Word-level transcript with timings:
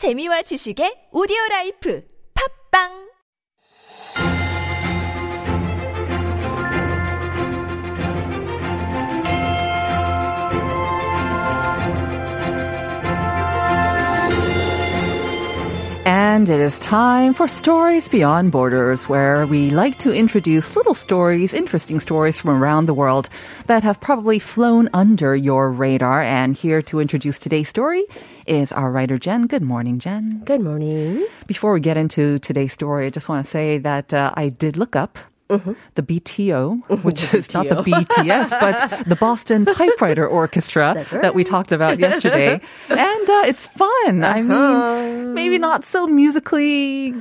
재미와 0.00 0.40
지식의 0.48 1.12
오디오 1.12 1.36
라이프. 1.50 2.00
팝빵 2.32 3.09
And 16.30 16.48
it 16.48 16.60
is 16.60 16.78
time 16.78 17.34
for 17.34 17.48
Stories 17.48 18.06
Beyond 18.06 18.52
Borders, 18.52 19.08
where 19.08 19.48
we 19.48 19.70
like 19.70 19.98
to 19.98 20.12
introduce 20.12 20.76
little 20.76 20.94
stories, 20.94 21.52
interesting 21.52 21.98
stories 21.98 22.38
from 22.40 22.50
around 22.50 22.86
the 22.86 22.94
world 22.94 23.28
that 23.66 23.82
have 23.82 23.98
probably 23.98 24.38
flown 24.38 24.88
under 24.94 25.34
your 25.34 25.72
radar. 25.72 26.22
And 26.22 26.54
here 26.54 26.82
to 26.82 27.00
introduce 27.00 27.40
today's 27.40 27.68
story 27.68 28.04
is 28.46 28.70
our 28.70 28.92
writer, 28.92 29.18
Jen. 29.18 29.48
Good 29.48 29.62
morning, 29.62 29.98
Jen. 29.98 30.42
Good 30.44 30.60
morning. 30.60 31.26
Before 31.48 31.72
we 31.72 31.80
get 31.80 31.96
into 31.96 32.38
today's 32.38 32.74
story, 32.74 33.06
I 33.06 33.10
just 33.10 33.28
want 33.28 33.44
to 33.44 33.50
say 33.50 33.78
that 33.78 34.14
uh, 34.14 34.32
I 34.34 34.50
did 34.50 34.76
look 34.76 34.94
up 34.94 35.18
Mm-hmm. 35.50 35.72
the 35.96 36.02
BTO, 36.02 36.86
mm-hmm. 36.86 36.94
which 37.02 37.34
is 37.34 37.52
not 37.52 37.68
the 37.68 37.82
BTS, 37.82 38.50
but 38.50 39.04
the 39.08 39.16
Boston 39.16 39.64
Typewriter 39.78 40.26
Orchestra 40.26 41.04
that 41.10 41.34
we 41.34 41.42
talked 41.42 41.72
about 41.72 41.98
yesterday. 41.98 42.60
and 42.88 43.30
uh, 43.30 43.42
it's 43.46 43.66
fun. 43.66 44.22
I 44.22 44.42
uh-huh. 44.42 45.02
mean, 45.02 45.34
maybe 45.34 45.58
not 45.58 45.84
so 45.84 46.06
musically 46.06 47.14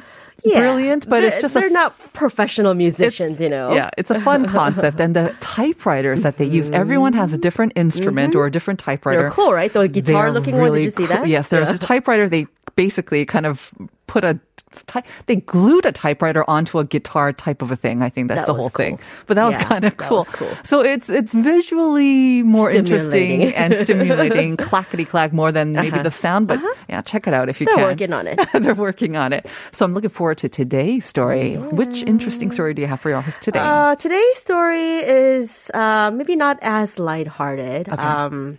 brilliant, 0.43 1.09
but 1.09 1.23
it's 1.23 1.41
just 1.41 1.53
they're 1.53 1.67
a 1.67 1.71
not 1.71 1.97
professional 2.13 2.73
musicians, 2.73 3.39
you 3.39 3.49
know. 3.49 3.73
yeah, 3.73 3.89
it's 3.97 4.09
a 4.09 4.19
fun 4.19 4.47
concept. 4.57 4.99
And 4.99 5.15
the 5.15 5.35
typewriters 5.39 6.21
that 6.21 6.37
they 6.37 6.45
use, 6.45 6.69
everyone 6.69 7.13
has 7.13 7.31
a 7.31 7.33
mm-hmm. 7.33 7.41
different 7.41 7.73
instrument 7.75 8.35
or 8.35 8.45
a 8.45 8.51
different 8.51 8.79
typewriter. 8.79 9.21
They're 9.21 9.31
cool, 9.31 9.53
right? 9.53 9.71
The 9.71 9.87
guitar 9.87 10.25
They're 10.25 10.33
looking 10.33 10.57
one. 10.57 10.73
Did 10.73 10.83
you 10.83 10.89
see 10.91 11.07
cool. 11.07 11.07
that? 11.07 11.27
Yes, 11.27 11.49
there's 11.49 11.67
Yeah. 11.67 11.75
a 11.75 11.77
typewriter. 11.77 12.29
They 12.29 12.47
basically 12.75 13.25
kind 13.25 13.45
of 13.45 13.73
put 14.07 14.23
a 14.23 14.39
ty- 14.87 15.03
they 15.25 15.37
glued 15.37 15.85
a 15.85 15.91
typewriter 15.91 16.47
onto 16.49 16.79
a 16.79 16.83
guitar 16.83 17.33
type 17.33 17.61
of 17.61 17.71
a 17.71 17.75
thing. 17.75 18.01
I 18.01 18.09
think 18.09 18.27
that's 18.27 18.41
That 18.41 18.47
the 18.47 18.53
whole 18.53 18.69
cool. 18.69 18.85
thing. 18.85 18.99
But 19.27 19.35
that 19.35 19.45
was 19.45 19.55
kind 19.57 19.85
of 19.85 19.97
cool. 19.97 20.25
cool. 20.25 20.51
So 20.63 20.81
it's 20.81 21.09
it's 21.09 21.33
visually 21.33 22.43
more 22.43 22.69
interesting 22.71 23.53
and 23.53 23.75
stimulating, 23.83 24.57
clackety 24.57 25.05
clack 25.05 25.33
more 25.33 25.51
than 25.51 25.73
maybe 25.73 25.99
the 26.01 26.11
sound. 26.11 26.47
But 26.47 26.59
yeah, 26.87 27.01
check 27.01 27.27
it 27.27 27.33
out 27.33 27.49
if 27.49 27.59
you 27.61 27.67
Uh-huh. 27.67 27.75
They're 27.75 27.85
can. 27.85 27.91
working 27.91 28.13
on 28.13 28.27
it. 28.27 28.39
They're 28.63 28.75
working 28.75 29.15
on 29.17 29.33
it. 29.33 29.45
So 29.71 29.85
I'm 29.85 29.93
looking 29.93 30.09
forward 30.09 30.37
to 30.39 30.49
today's 30.49 31.05
story. 31.05 31.55
Which 31.55 32.03
interesting 32.03 32.51
story 32.51 32.73
do 32.73 32.81
you 32.81 32.87
have 32.87 33.01
for 33.01 33.13
us 33.13 33.37
today? 33.39 33.59
Uh, 33.59 33.95
today's 33.95 34.37
story 34.37 34.97
is 35.05 35.69
uh, 35.73 36.11
maybe 36.13 36.35
not 36.35 36.57
as 36.61 36.97
lighthearted. 36.99 37.89
Um, 37.89 38.57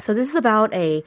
so 0.00 0.14
this 0.14 0.28
is 0.28 0.34
about 0.34 0.72
a 0.74 1.02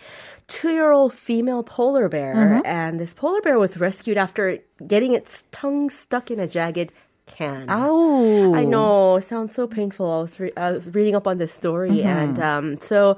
two-year-old 0.47 1.13
female 1.13 1.63
polar 1.63 2.07
bear, 2.09 2.61
and 2.65 2.99
this 2.99 3.13
polar 3.13 3.41
bear 3.41 3.57
was 3.59 3.77
rescued 3.77 4.17
after 4.17 4.59
getting 4.87 5.13
its 5.13 5.43
tongue 5.51 5.89
stuck 5.89 6.29
in 6.31 6.39
a 6.39 6.47
jagged 6.47 6.91
can. 7.27 7.65
oh, 7.69 8.53
I 8.53 8.63
know. 8.65 9.15
It 9.15 9.25
sounds 9.25 9.55
so 9.55 9.65
painful. 9.65 10.05
I 10.11 10.21
was, 10.21 10.39
re- 10.39 10.53
I 10.55 10.71
was 10.71 10.93
reading 10.93 11.15
up 11.15 11.25
on 11.25 11.39
this 11.39 11.51
story, 11.51 11.89
Mm-hmm. 11.89 12.07
and 12.07 12.39
um, 12.39 12.77
so 12.81 13.17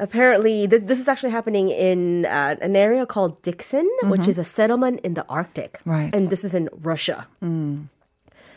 apparently, 0.00 0.66
th- 0.66 0.84
this 0.86 0.98
is 0.98 1.06
actually 1.06 1.32
happening 1.32 1.68
in 1.68 2.24
uh, 2.24 2.56
an 2.62 2.74
area 2.76 3.04
called 3.04 3.42
Dikson, 3.42 3.86
which 4.04 4.26
is 4.26 4.38
a 4.38 4.44
settlement 4.44 5.00
in 5.04 5.12
the 5.14 5.26
Arctic. 5.28 5.72
Mm-hmm. 5.80 5.90
Right. 5.90 6.14
And 6.14 6.30
this 6.30 6.44
is 6.44 6.54
in 6.54 6.70
Russia. 6.80 7.26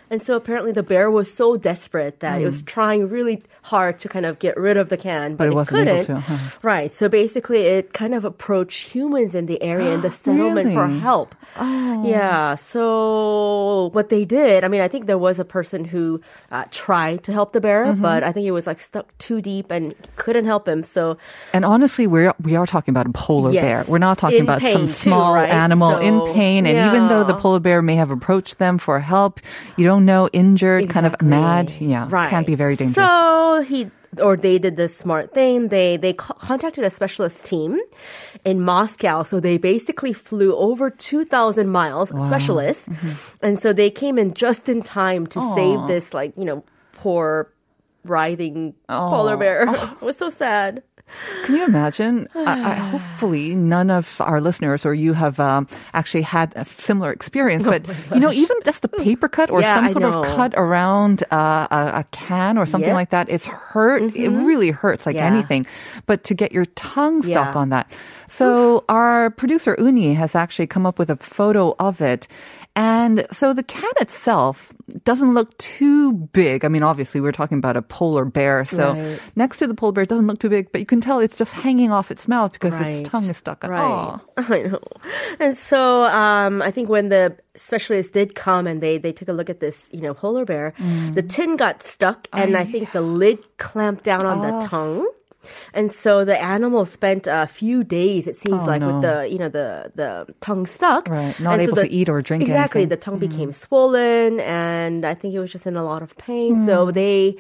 And 0.10 0.22
so 0.22 0.36
apparently, 0.36 0.72
the 0.72 0.84
bear 0.84 1.10
was 1.10 1.34
so 1.34 1.58
desperate 1.58 2.20
that 2.20 2.42
it 2.42 2.46
was 2.46 2.62
trying 2.64 3.10
really 3.10 3.42
hard 3.64 3.98
to 4.00 4.10
kind 4.10 4.26
of 4.26 4.38
get 4.40 4.56
rid 4.58 4.78
of 4.78 4.90
the 4.90 4.98
can, 4.98 5.36
but, 5.36 5.46
Mm. 5.46 5.52
it 5.52 5.56
wasn't 5.56 5.78
couldn't. 5.80 6.06
to, 6.06 6.20
huh. 6.20 6.38
Right. 6.62 6.94
So 6.94 7.10
basically, 7.10 7.62
it 7.62 7.94
kind 7.94 8.14
of 8.14 8.24
approached 8.26 8.90
humans 8.94 9.34
in 9.34 9.48
the 9.48 9.62
area 9.64 9.92
in 9.94 10.02
the 10.02 10.12
settlement 10.24 10.74
for 10.74 10.88
help. 10.88 11.34
Oh. 11.58 12.04
Yeah. 12.08 12.56
So 12.56 13.90
what 13.94 14.10
they 14.10 14.26
did, 14.26 14.64
I 14.64 14.68
mean, 14.68 14.82
I 14.82 14.88
think 14.88 15.08
there 15.08 15.18
was 15.18 15.40
a 15.40 15.46
person 15.46 15.86
who 15.86 16.22
uh, 16.52 16.66
tried 16.72 17.24
to 17.24 17.34
help 17.34 17.54
the 17.54 17.62
bear, 17.62 17.86
Mm-hmm. 17.86 18.02
but 18.02 18.24
I 18.24 18.32
think 18.32 18.46
it 18.48 18.52
was 18.52 18.66
like 18.68 18.80
stuck 18.80 19.16
too 19.18 19.42
deep 19.42 19.72
and 19.72 19.94
couldn't 20.16 20.46
help 20.46 20.68
him. 20.68 20.84
So 20.84 21.18
And 21.54 21.66
honestly, 21.66 22.08
we're 22.08 22.34
we 22.42 22.56
are 22.56 22.66
talking 22.66 22.92
about 22.94 23.06
a 23.08 23.12
polar 23.12 23.52
Yes. 23.52 23.64
bear. 23.64 23.84
We're 23.92 23.98
not 24.00 24.18
talking 24.18 24.40
In 24.40 24.44
about 24.44 24.62
some 24.62 24.86
too, 24.86 24.88
small 24.88 25.34
right? 25.36 25.50
animal 25.50 25.98
in 25.98 26.22
pain. 26.34 26.66
And 26.66 26.78
even 26.78 27.08
though 27.08 27.24
the 27.24 27.34
polar 27.36 27.60
bear 27.60 27.82
may 27.82 27.96
have 27.96 28.12
approached 28.12 28.58
them 28.60 28.78
for 28.78 29.00
help, 29.00 29.40
you 29.78 29.86
don't 29.86 30.05
know, 30.06 30.30
injured, 30.32 30.90
kind 30.90 31.06
of 31.06 31.22
mad. 31.22 31.72
Yeah, 31.80 32.08
right. 32.10 32.30
can 32.30 32.44
be 32.46 32.56
very 32.56 32.76
dangerous. 32.76 32.96
So 33.06 33.62
he 33.68 33.90
or 34.22 34.38
they 34.38 34.58
did 34.60 34.78
the 34.78 34.88
smart 34.88 35.34
thing. 35.34 35.68
They 35.68 35.98
they 35.98 36.14
co- 36.14 36.36
contacted 36.36 36.86
a 36.86 36.90
specialist 36.90 37.46
team 37.46 37.80
in 38.46 38.62
Moscow. 38.62 39.24
So 39.24 39.42
they 39.42 39.58
basically 39.58 40.14
flew 40.14 40.56
over 40.56 40.90
two 40.90 41.26
thousand 41.26 41.70
miles, 41.70 42.10
specialists, 42.26 42.86
Mm-hmm. 42.88 43.46
and 43.46 43.60
so 43.60 43.74
they 43.74 43.90
came 43.90 44.18
in 44.18 44.34
just 44.34 44.70
in 44.70 44.82
time 44.82 45.28
to 45.28 45.40
save 45.56 45.88
this 45.88 46.14
like 46.14 46.32
you 46.38 46.46
know 46.46 46.64
poor 46.94 47.52
writhing 48.06 48.74
polar 48.88 49.36
bear. 49.36 49.64
it 49.74 50.02
was 50.02 50.18
so 50.18 50.30
sad. 50.30 50.84
Can 51.44 51.56
you 51.56 51.64
imagine? 51.66 52.28
I, 52.36 52.58
I, 52.64 52.74
hopefully, 52.92 53.56
none 53.56 53.90
of 53.90 54.20
our 54.20 54.42
listeners 54.42 54.86
or 54.86 54.94
you 54.94 55.14
have 55.14 55.40
um, 55.40 55.68
actually 55.94 56.24
had 56.24 56.54
a 56.56 56.66
similar 56.66 57.12
experience. 57.12 57.64
But 57.64 57.86
you 58.14 58.20
know, 58.20 58.32
even 58.32 58.58
just 58.66 58.84
a 58.86 58.88
paper 58.88 59.28
cut 59.30 59.50
or 59.50 59.62
Yeah, 59.62 59.76
some 59.76 59.90
sort 59.90 60.04
of 60.04 60.36
cut 60.36 60.54
around 60.58 61.24
uh, 61.32 61.68
a, 61.72 62.00
a 62.00 62.06
can 62.12 62.58
or 62.58 62.66
something 62.66 62.94
like 62.94 63.12
that, 63.12 63.30
it's 63.30 63.46
hurt. 63.46 64.02
It 64.16 64.30
really 64.30 64.72
hurts 64.72 65.06
like 65.06 65.16
Yeah. 65.16 65.26
anything. 65.28 65.66
But 66.06 66.24
to 66.26 66.34
get 66.34 66.52
your 66.52 66.66
tongue 66.76 67.22
stuck 67.24 67.54
Yeah. 67.56 67.60
on 67.62 67.70
that, 67.70 67.92
so 68.28 68.84
our 68.90 69.30
producer 69.30 69.76
Uni 69.80 70.14
has 70.16 70.36
actually 70.36 70.68
come 70.68 70.86
up 70.86 70.98
with 71.00 71.10
a 71.10 71.16
photo 71.18 71.76
of 71.80 72.02
it. 72.02 72.28
And 72.78 73.26
so 73.32 73.54
the 73.54 73.64
can 73.64 73.90
itself 74.02 74.74
doesn't 75.06 75.34
look 75.34 75.58
too 75.58 76.12
big. 76.12 76.66
I 76.66 76.68
mean, 76.68 76.84
obviously, 76.84 77.22
we're 77.22 77.32
talking 77.32 77.58
about 77.58 77.78
a 77.78 77.82
polar 77.82 78.26
bear. 78.26 78.66
So 78.66 78.96
Right. 78.96 79.20
next 79.38 79.60
to 79.60 79.68
the 79.68 79.74
polar 79.74 79.94
bear, 79.94 80.04
it 80.04 80.10
doesn't 80.10 80.28
look 80.28 80.40
too 80.40 80.50
big, 80.50 80.74
but 80.74 80.82
you 80.82 80.86
can 80.86 80.95
tell 81.02 81.20
it's 81.20 81.38
just 81.38 81.54
hanging 81.54 81.92
off 81.92 82.12
its 82.12 82.28
mouth 82.28 82.54
because 82.54 82.74
its 82.80 83.08
tongue 83.10 83.30
is 83.30 83.38
stuck. 83.38 83.64
Right. 83.64 83.82
Aw. 83.82 84.20
I 84.38 84.62
know. 84.64 84.80
And 85.40 85.56
so 85.58 86.04
um, 86.06 86.62
I 86.62 86.72
think 86.72 86.90
when 86.90 87.10
the 87.10 87.36
specialists 87.56 88.12
did 88.12 88.36
come 88.36 88.68
and 88.68 88.82
they, 88.82 88.98
they 88.98 89.12
took 89.14 89.28
a 89.30 89.34
look 89.34 89.50
at 89.50 89.60
this, 89.60 89.90
you 89.92 90.02
know, 90.02 90.14
polar 90.14 90.46
bear, 90.46 90.74
the 91.14 91.22
tin 91.24 91.56
got 91.58 91.84
stuck 91.84 92.28
and 92.34 92.56
I 92.58 92.66
think 92.66 92.92
the 92.92 93.02
lid 93.02 93.40
clamped 93.58 94.04
down 94.04 94.26
on 94.26 94.42
the 94.42 94.68
tongue. 94.68 95.10
And 95.76 95.92
so 95.92 96.26
the 96.26 96.42
animal 96.42 96.86
spent 96.88 97.28
a 97.30 97.46
few 97.46 97.84
days, 97.84 98.26
it 98.26 98.36
seems 98.36 98.64
Oh, 98.64 98.66
like, 98.66 98.82
no. 98.82 98.88
with 98.94 99.02
the 99.04 99.28
you 99.30 99.38
know 99.38 99.48
the 99.48 99.92
the 99.94 100.34
tongue 100.42 100.66
stuck, 100.66 101.08
Right, 101.08 101.40
not 101.40 101.54
And 101.54 101.62
so 101.62 101.68
able 101.74 101.76
to 101.84 101.88
eat 101.88 102.10
or 102.10 102.20
drink 102.24 102.42
Exactly, 102.42 102.82
anything. 102.82 102.90
the 102.90 102.98
tongue 102.98 103.20
became 103.20 103.52
swollen, 103.52 104.40
and 104.40 105.06
I 105.06 105.14
think 105.14 105.36
it 105.36 105.40
was 105.40 105.52
just 105.52 105.68
in 105.68 105.76
a 105.76 105.84
lot 105.84 106.02
of 106.02 106.18
pain. 106.18 106.66
So 106.66 106.90
they 106.90 107.38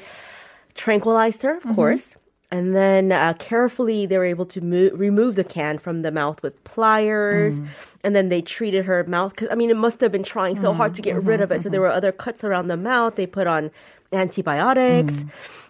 tranquilized 0.75 1.43
her, 1.43 1.55
of 1.57 1.63
Mm-hmm. 1.63 1.73
course. 1.75 2.15
And 2.51 2.75
then 2.75 3.11
uh, 3.11 3.33
carefully, 3.39 4.05
they 4.05 4.17
were 4.17 4.25
able 4.25 4.45
to 4.45 4.61
mo- 4.61 4.91
remove 4.93 5.35
the 5.35 5.43
can 5.43 5.77
from 5.79 6.03
the 6.03 6.11
mouth 6.11 6.41
with 6.43 6.63
pliers. 6.63 7.55
Mm. 7.55 7.67
And 8.03 8.15
then 8.15 8.29
they 8.29 8.41
treated 8.41 8.85
her 8.85 9.03
mouth. 9.05 9.35
'cause, 9.35 9.47
I 9.51 9.55
mean, 9.55 9.69
it 9.71 9.77
must 9.77 9.99
have 10.01 10.11
been 10.11 10.23
trying 10.23 10.59
so 10.59 10.71
hard 10.71 10.93
to 10.95 11.01
get 11.01 11.15
Mm-hmm, 11.15 11.27
rid 11.27 11.41
of 11.41 11.51
it. 11.51 11.61
So 11.61 11.69
there 11.69 11.81
were 11.81 11.89
other 11.89 12.11
cuts 12.11 12.43
around 12.43 12.67
the 12.67 12.77
mouth. 12.77 13.15
They 13.15 13.25
put 13.25 13.47
on 13.47 13.71
antibiotics. 14.13 15.13
Mm. 15.13 15.29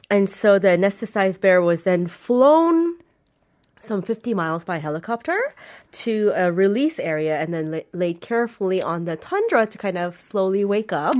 And 0.10 0.30
so 0.30 0.60
the 0.60 0.68
anesthetized 0.70 1.40
bear 1.42 1.62
was 1.62 1.84
then 1.84 2.08
flown 2.08 2.96
some 3.86 4.02
50 4.02 4.34
miles 4.34 4.64
by 4.66 4.78
helicopter 4.80 5.38
to 6.04 6.32
a 6.36 6.52
release 6.52 7.00
area 7.00 7.38
and 7.40 7.54
then 7.54 7.72
la- 7.72 7.80
laid 7.94 8.22
carefully 8.22 8.82
on 8.82 9.06
the 9.06 9.16
tundra 9.16 9.66
to 9.68 9.78
kind 9.78 9.98
of 9.98 10.20
slowly 10.20 10.64
wake 10.66 10.92
up. 10.92 11.14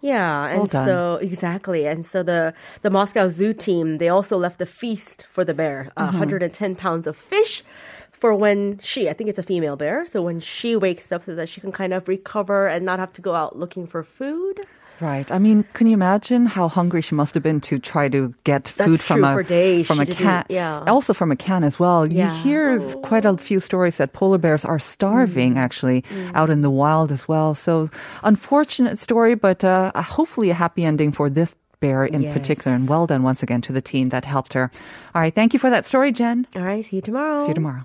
Yeah, 0.00 0.46
and 0.48 0.58
Well 0.72 0.86
so 0.86 1.14
exactly, 1.20 1.86
and 1.86 2.04
so 2.06 2.22
the 2.22 2.54
the 2.82 2.90
Moscow 2.90 3.28
Zoo 3.28 3.52
team 3.52 3.98
they 3.98 4.08
also 4.08 4.36
left 4.38 4.60
a 4.62 4.66
feast 4.66 5.26
for 5.28 5.44
the 5.44 5.54
bear, 5.54 5.92
Mm-hmm. 5.96 6.18
110 6.18 6.74
pounds 6.76 7.06
of 7.06 7.16
fish. 7.16 7.62
For 8.12 8.34
when 8.34 8.78
she, 8.80 9.08
I 9.08 9.14
think 9.14 9.30
it's 9.30 9.38
a 9.38 9.42
female 9.42 9.76
bear, 9.76 10.06
so 10.06 10.20
when 10.20 10.40
she 10.40 10.76
wakes 10.76 11.10
up, 11.10 11.24
so 11.24 11.34
that 11.34 11.48
she 11.48 11.58
can 11.62 11.72
kind 11.72 11.94
of 11.94 12.06
recover 12.06 12.66
and 12.68 12.84
not 12.84 12.98
have 12.98 13.14
to 13.14 13.22
go 13.22 13.34
out 13.34 13.56
looking 13.58 13.86
for 13.86 14.02
food. 14.02 14.60
Right. 15.00 15.30
I 15.32 15.38
mean, 15.38 15.64
can 15.72 15.86
you 15.86 15.94
imagine 15.94 16.44
how 16.46 16.68
hungry 16.68 17.00
she 17.00 17.14
must 17.14 17.32
have 17.34 17.42
been 17.42 17.60
to 17.62 17.78
try 17.78 18.08
to 18.10 18.34
get 18.44 18.68
food 18.68 19.00
That's 19.00 19.02
from 19.02 19.24
a 19.24 19.32
for 19.32 19.42
days 19.42 19.86
from 19.86 19.96
she 20.04 20.12
a 20.12 20.14
can? 20.14 20.44
yeah. 20.50 20.84
Also 20.86 21.14
from 21.14 21.32
a 21.32 21.36
can 21.36 21.64
as 21.64 21.78
well. 21.80 22.06
Yeah. 22.06 22.28
You 22.36 22.42
hear 22.42 22.80
quite 23.02 23.24
a 23.24 23.36
few 23.38 23.60
stories 23.60 23.96
that 23.96 24.12
polar 24.12 24.36
bears 24.38 24.64
are 24.64 24.78
starving 24.78 25.54
Mm. 25.54 25.58
actually 25.58 26.04
out 26.34 26.50
in 26.50 26.60
the 26.60 26.70
wild 26.70 27.10
as 27.12 27.26
well. 27.26 27.54
So 27.54 27.88
unfortunate 28.22 28.98
story, 28.98 29.34
but 29.34 29.64
uh, 29.64 29.90
hopefully 30.02 30.50
a 30.50 30.54
happy 30.54 30.84
ending 30.84 31.12
for 31.12 31.30
this 31.30 31.56
bear 31.80 32.04
in 32.04 32.20
Yes. 32.22 32.32
particular. 32.36 32.76
And 32.76 32.86
well 32.86 33.06
done 33.06 33.22
once 33.22 33.42
again 33.42 33.62
to 33.62 33.72
the 33.72 33.80
team 33.80 34.10
that 34.10 34.24
helped 34.26 34.52
her. 34.52 34.70
All 35.14 35.22
right. 35.22 35.34
Thank 35.34 35.54
you 35.54 35.58
for 35.58 35.70
that 35.70 35.86
story, 35.86 36.12
Jen. 36.12 36.46
All 36.54 36.62
right, 36.62 36.84
see 36.84 36.96
you 36.96 37.02
tomorrow. 37.02 37.40
See 37.42 37.48
you 37.48 37.54
tomorrow. 37.54 37.84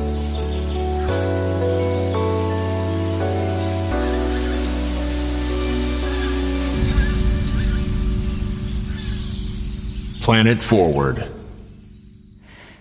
Planet 10.31 10.63
Forward. 10.63 11.27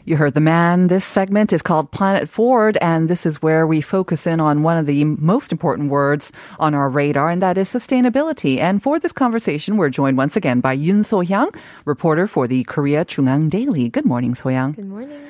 You 0.05 0.17
heard 0.17 0.35
the 0.35 0.41
man. 0.41 0.87
This 0.87 1.05
segment 1.05 1.53
is 1.53 1.63
called 1.63 1.91
Planet 1.91 2.29
Forward, 2.29 2.79
and 2.81 3.09
this 3.09 3.27
is 3.27 3.43
where 3.43 3.67
we 3.67 3.81
focus 3.81 4.25
in 4.25 4.39
on 4.39 4.63
one 4.63 4.77
of 4.77 4.87
the 4.87 5.03
most 5.03 5.51
important 5.51 5.91
words 5.91 6.31
on 6.61 6.75
our 6.75 6.89
radar, 6.89 7.29
and 7.29 7.43
that 7.43 7.59
is 7.59 7.69
sustainability. 7.69 8.61
And 8.61 8.81
for 8.81 9.01
this 9.01 9.11
conversation, 9.11 9.79
we're 9.79 9.91
joined 9.91 10.17
once 10.17 10.37
again 10.37 10.61
by 10.61 10.75
Yun 10.75 11.03
So-hyang, 11.03 11.53
reporter 11.87 12.29
for 12.29 12.47
the 12.47 12.63
Korea 12.63 13.05
JoongAng 13.05 13.51
Daily. 13.51 13.89
Good 13.89 14.05
morning, 14.05 14.37
So-hyang. 14.37 14.77
Good 14.77 14.87
morning. 14.87 15.21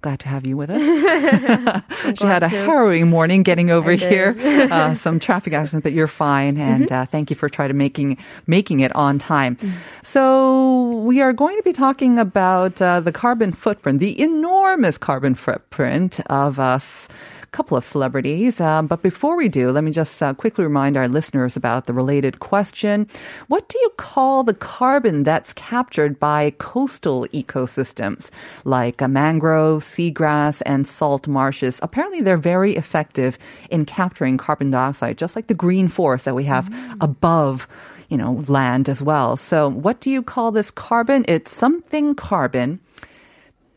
Glad 0.00 0.20
to 0.20 0.28
have 0.28 0.46
you 0.46 0.56
with 0.56 0.70
us. 0.70 0.80
she 2.18 2.24
had 2.24 2.44
a 2.44 2.48
harrowing 2.48 3.08
morning 3.08 3.42
getting 3.42 3.70
over 3.70 3.92
here. 3.92 4.36
Uh, 4.68 4.92
some 4.94 5.18
traffic 5.18 5.52
accident, 5.54 5.82
but 5.82 5.92
you're 5.92 6.06
fine. 6.06 6.58
And 6.58 6.86
mm-hmm. 6.86 6.94
uh, 6.94 7.06
thank 7.06 7.30
you 7.30 7.36
for 7.36 7.48
trying 7.48 7.68
to 7.68 7.74
making 7.74 8.18
making 8.46 8.80
it 8.80 8.94
on 8.94 9.18
time. 9.18 9.56
Mm-hmm. 9.56 9.76
So 10.02 10.98
we 10.98 11.22
are 11.22 11.32
going 11.32 11.56
to 11.56 11.62
be 11.62 11.72
talking 11.72 12.18
about 12.18 12.80
uh, 12.82 13.00
the 13.00 13.12
carbon 13.12 13.52
footprint, 13.52 14.00
the 14.00 14.20
enormous 14.20 14.98
carbon 14.98 15.34
footprint 15.34 16.20
of 16.26 16.58
us 16.58 17.08
couple 17.52 17.76
of 17.76 17.84
celebrities. 17.84 18.60
Um, 18.60 18.86
but 18.86 19.02
before 19.02 19.36
we 19.36 19.48
do, 19.48 19.70
let 19.70 19.84
me 19.84 19.90
just 19.90 20.22
uh, 20.22 20.34
quickly 20.34 20.64
remind 20.64 20.96
our 20.96 21.08
listeners 21.08 21.56
about 21.56 21.86
the 21.86 21.92
related 21.92 22.40
question. 22.40 23.06
What 23.48 23.68
do 23.68 23.78
you 23.78 23.90
call 23.96 24.44
the 24.44 24.54
carbon 24.54 25.22
that's 25.22 25.52
captured 25.54 26.18
by 26.18 26.54
coastal 26.58 27.26
ecosystems 27.32 28.30
like 28.64 29.02
uh, 29.02 29.08
mangrove, 29.08 29.82
seagrass, 29.82 30.62
and 30.66 30.86
salt 30.86 31.28
marshes? 31.28 31.80
Apparently, 31.82 32.20
they're 32.20 32.36
very 32.36 32.76
effective 32.76 33.38
in 33.70 33.84
capturing 33.84 34.38
carbon 34.38 34.70
dioxide, 34.70 35.18
just 35.18 35.36
like 35.36 35.46
the 35.46 35.54
green 35.54 35.88
forest 35.88 36.24
that 36.24 36.34
we 36.34 36.44
have 36.44 36.68
mm. 36.68 36.96
above 37.00 37.68
you 38.08 38.16
know, 38.16 38.42
land 38.48 38.88
as 38.88 39.02
well. 39.02 39.36
So 39.36 39.68
what 39.68 40.00
do 40.00 40.10
you 40.10 40.22
call 40.22 40.50
this 40.50 40.70
carbon? 40.70 41.24
It's 41.28 41.54
something 41.54 42.14
carbon. 42.14 42.80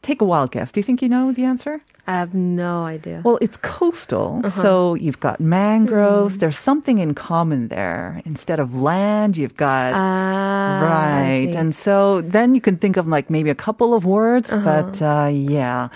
Take 0.02 0.20
a 0.20 0.26
wild 0.26 0.52
guess. 0.52 0.72
Do 0.72 0.80
you 0.80 0.84
think 0.84 1.02
you 1.04 1.10
know 1.10 1.32
the 1.32 1.44
answer? 1.44 1.82
I 2.08 2.14
have 2.14 2.34
no 2.34 2.86
idea. 2.86 3.22
Well, 3.24 3.38
it's 3.40 3.58
coastal, 3.58 4.42
uh-huh. 4.44 4.62
so 4.62 4.96
you've 4.96 5.20
got 5.20 5.40
mangroves. 5.40 6.38
Mm. 6.38 6.40
There's 6.40 6.58
something 6.58 6.98
in 6.98 7.14
common 7.14 7.68
there. 7.68 8.22
Instead 8.26 8.60
of 8.60 8.76
land, 8.76 9.38
you've 9.38 9.56
got 9.56 9.94
uh, 9.94 10.84
right, 10.84 11.54
and 11.56 11.76
so 11.76 12.22
then 12.22 12.56
you 12.56 12.62
can 12.62 12.78
think 12.78 12.98
of 12.98 13.08
like 13.08 13.30
maybe 13.30 13.52
a 13.52 13.56
couple 13.56 13.94
of 13.94 14.04
words, 14.04 14.52
uh-huh. 14.52 14.66
but 14.66 15.02
uh, 15.04 15.30
yeah, 15.32 15.90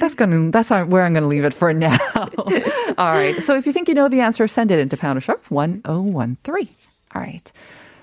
that's 0.00 0.14
gonna 0.14 0.50
that's 0.50 0.70
where 0.70 1.04
I'm 1.04 1.14
gonna 1.14 1.28
leave 1.28 1.44
it 1.44 1.54
for 1.54 1.72
now. 1.72 1.98
All 2.98 3.12
right. 3.14 3.40
So 3.40 3.54
if 3.54 3.66
you 3.66 3.72
think 3.72 3.86
you 3.86 3.94
know 3.94 4.08
the 4.08 4.20
answer, 4.20 4.48
send 4.48 4.72
it 4.72 4.80
into 4.80 4.96
Pounder 4.96 5.20
Sharp 5.20 5.48
one 5.48 5.82
zero 5.86 5.98
oh 5.98 6.02
one 6.02 6.38
three. 6.42 6.74
All 7.14 7.22
right. 7.22 7.52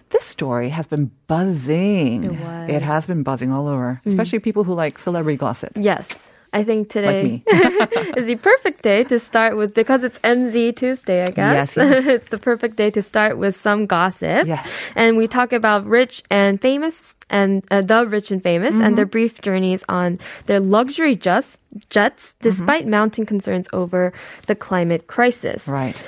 This 0.10 0.26
story 0.26 0.70
has 0.70 0.88
been 0.88 1.12
buzzing. 1.28 2.24
It, 2.24 2.70
it 2.70 2.82
has 2.82 3.06
been 3.06 3.24
buzzing 3.24 3.52
all 3.52 3.68
over, 3.68 4.02
mm. 4.04 4.10
especially 4.10 4.40
people 4.40 4.64
who 4.64 4.74
like 4.74 4.98
celebrity 4.98 5.38
gossip. 5.38 5.74
Yes. 5.76 6.32
I 6.52 6.64
think 6.64 6.90
today 6.90 7.44
like 7.52 8.18
is 8.18 8.26
the 8.26 8.36
perfect 8.36 8.82
day 8.82 9.04
to 9.04 9.20
start 9.20 9.56
with 9.56 9.74
because 9.74 10.04
it's 10.04 10.18
MZ 10.20 10.76
Tuesday, 10.76 11.22
I 11.22 11.28
guess. 11.28 11.76
Yes, 11.76 11.92
yes. 11.92 12.08
it's 12.08 12.30
the 12.30 12.38
perfect 12.38 12.76
day 12.76 12.90
to 12.92 13.02
start 13.02 13.38
with 13.38 13.56
some 13.56 13.86
gossip. 13.86 14.48
Yes. 14.48 14.68
And 14.96 15.16
we 15.16 15.28
talk 15.28 15.54
about 15.54 15.86
rich 15.86 16.24
and 16.30 16.60
famous 16.60 17.16
and 17.30 17.64
uh, 17.70 17.82
the 17.82 18.08
rich 18.08 18.32
and 18.32 18.42
famous 18.42 18.72
mm-hmm. 18.72 18.82
and 18.82 18.98
their 18.98 19.06
brief 19.06 19.42
journeys 19.42 19.84
on 19.88 20.20
their 20.48 20.60
luxury 20.60 21.16
jets, 21.16 21.60
jets 21.90 22.34
mm-hmm. 22.34 22.50
despite 22.50 22.82
mm-hmm. 22.84 22.92
mounting 22.92 23.26
concerns 23.26 23.68
over 23.72 24.12
the 24.48 24.56
climate 24.56 25.06
crisis. 25.08 25.68
Right. 25.68 26.04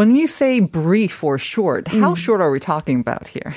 When 0.00 0.16
you 0.16 0.28
say 0.28 0.60
brief 0.60 1.22
or 1.22 1.36
short, 1.36 1.86
how 1.88 2.14
mm. 2.14 2.16
short 2.16 2.40
are 2.40 2.50
we 2.50 2.58
talking 2.58 3.00
about 3.00 3.28
here? 3.28 3.54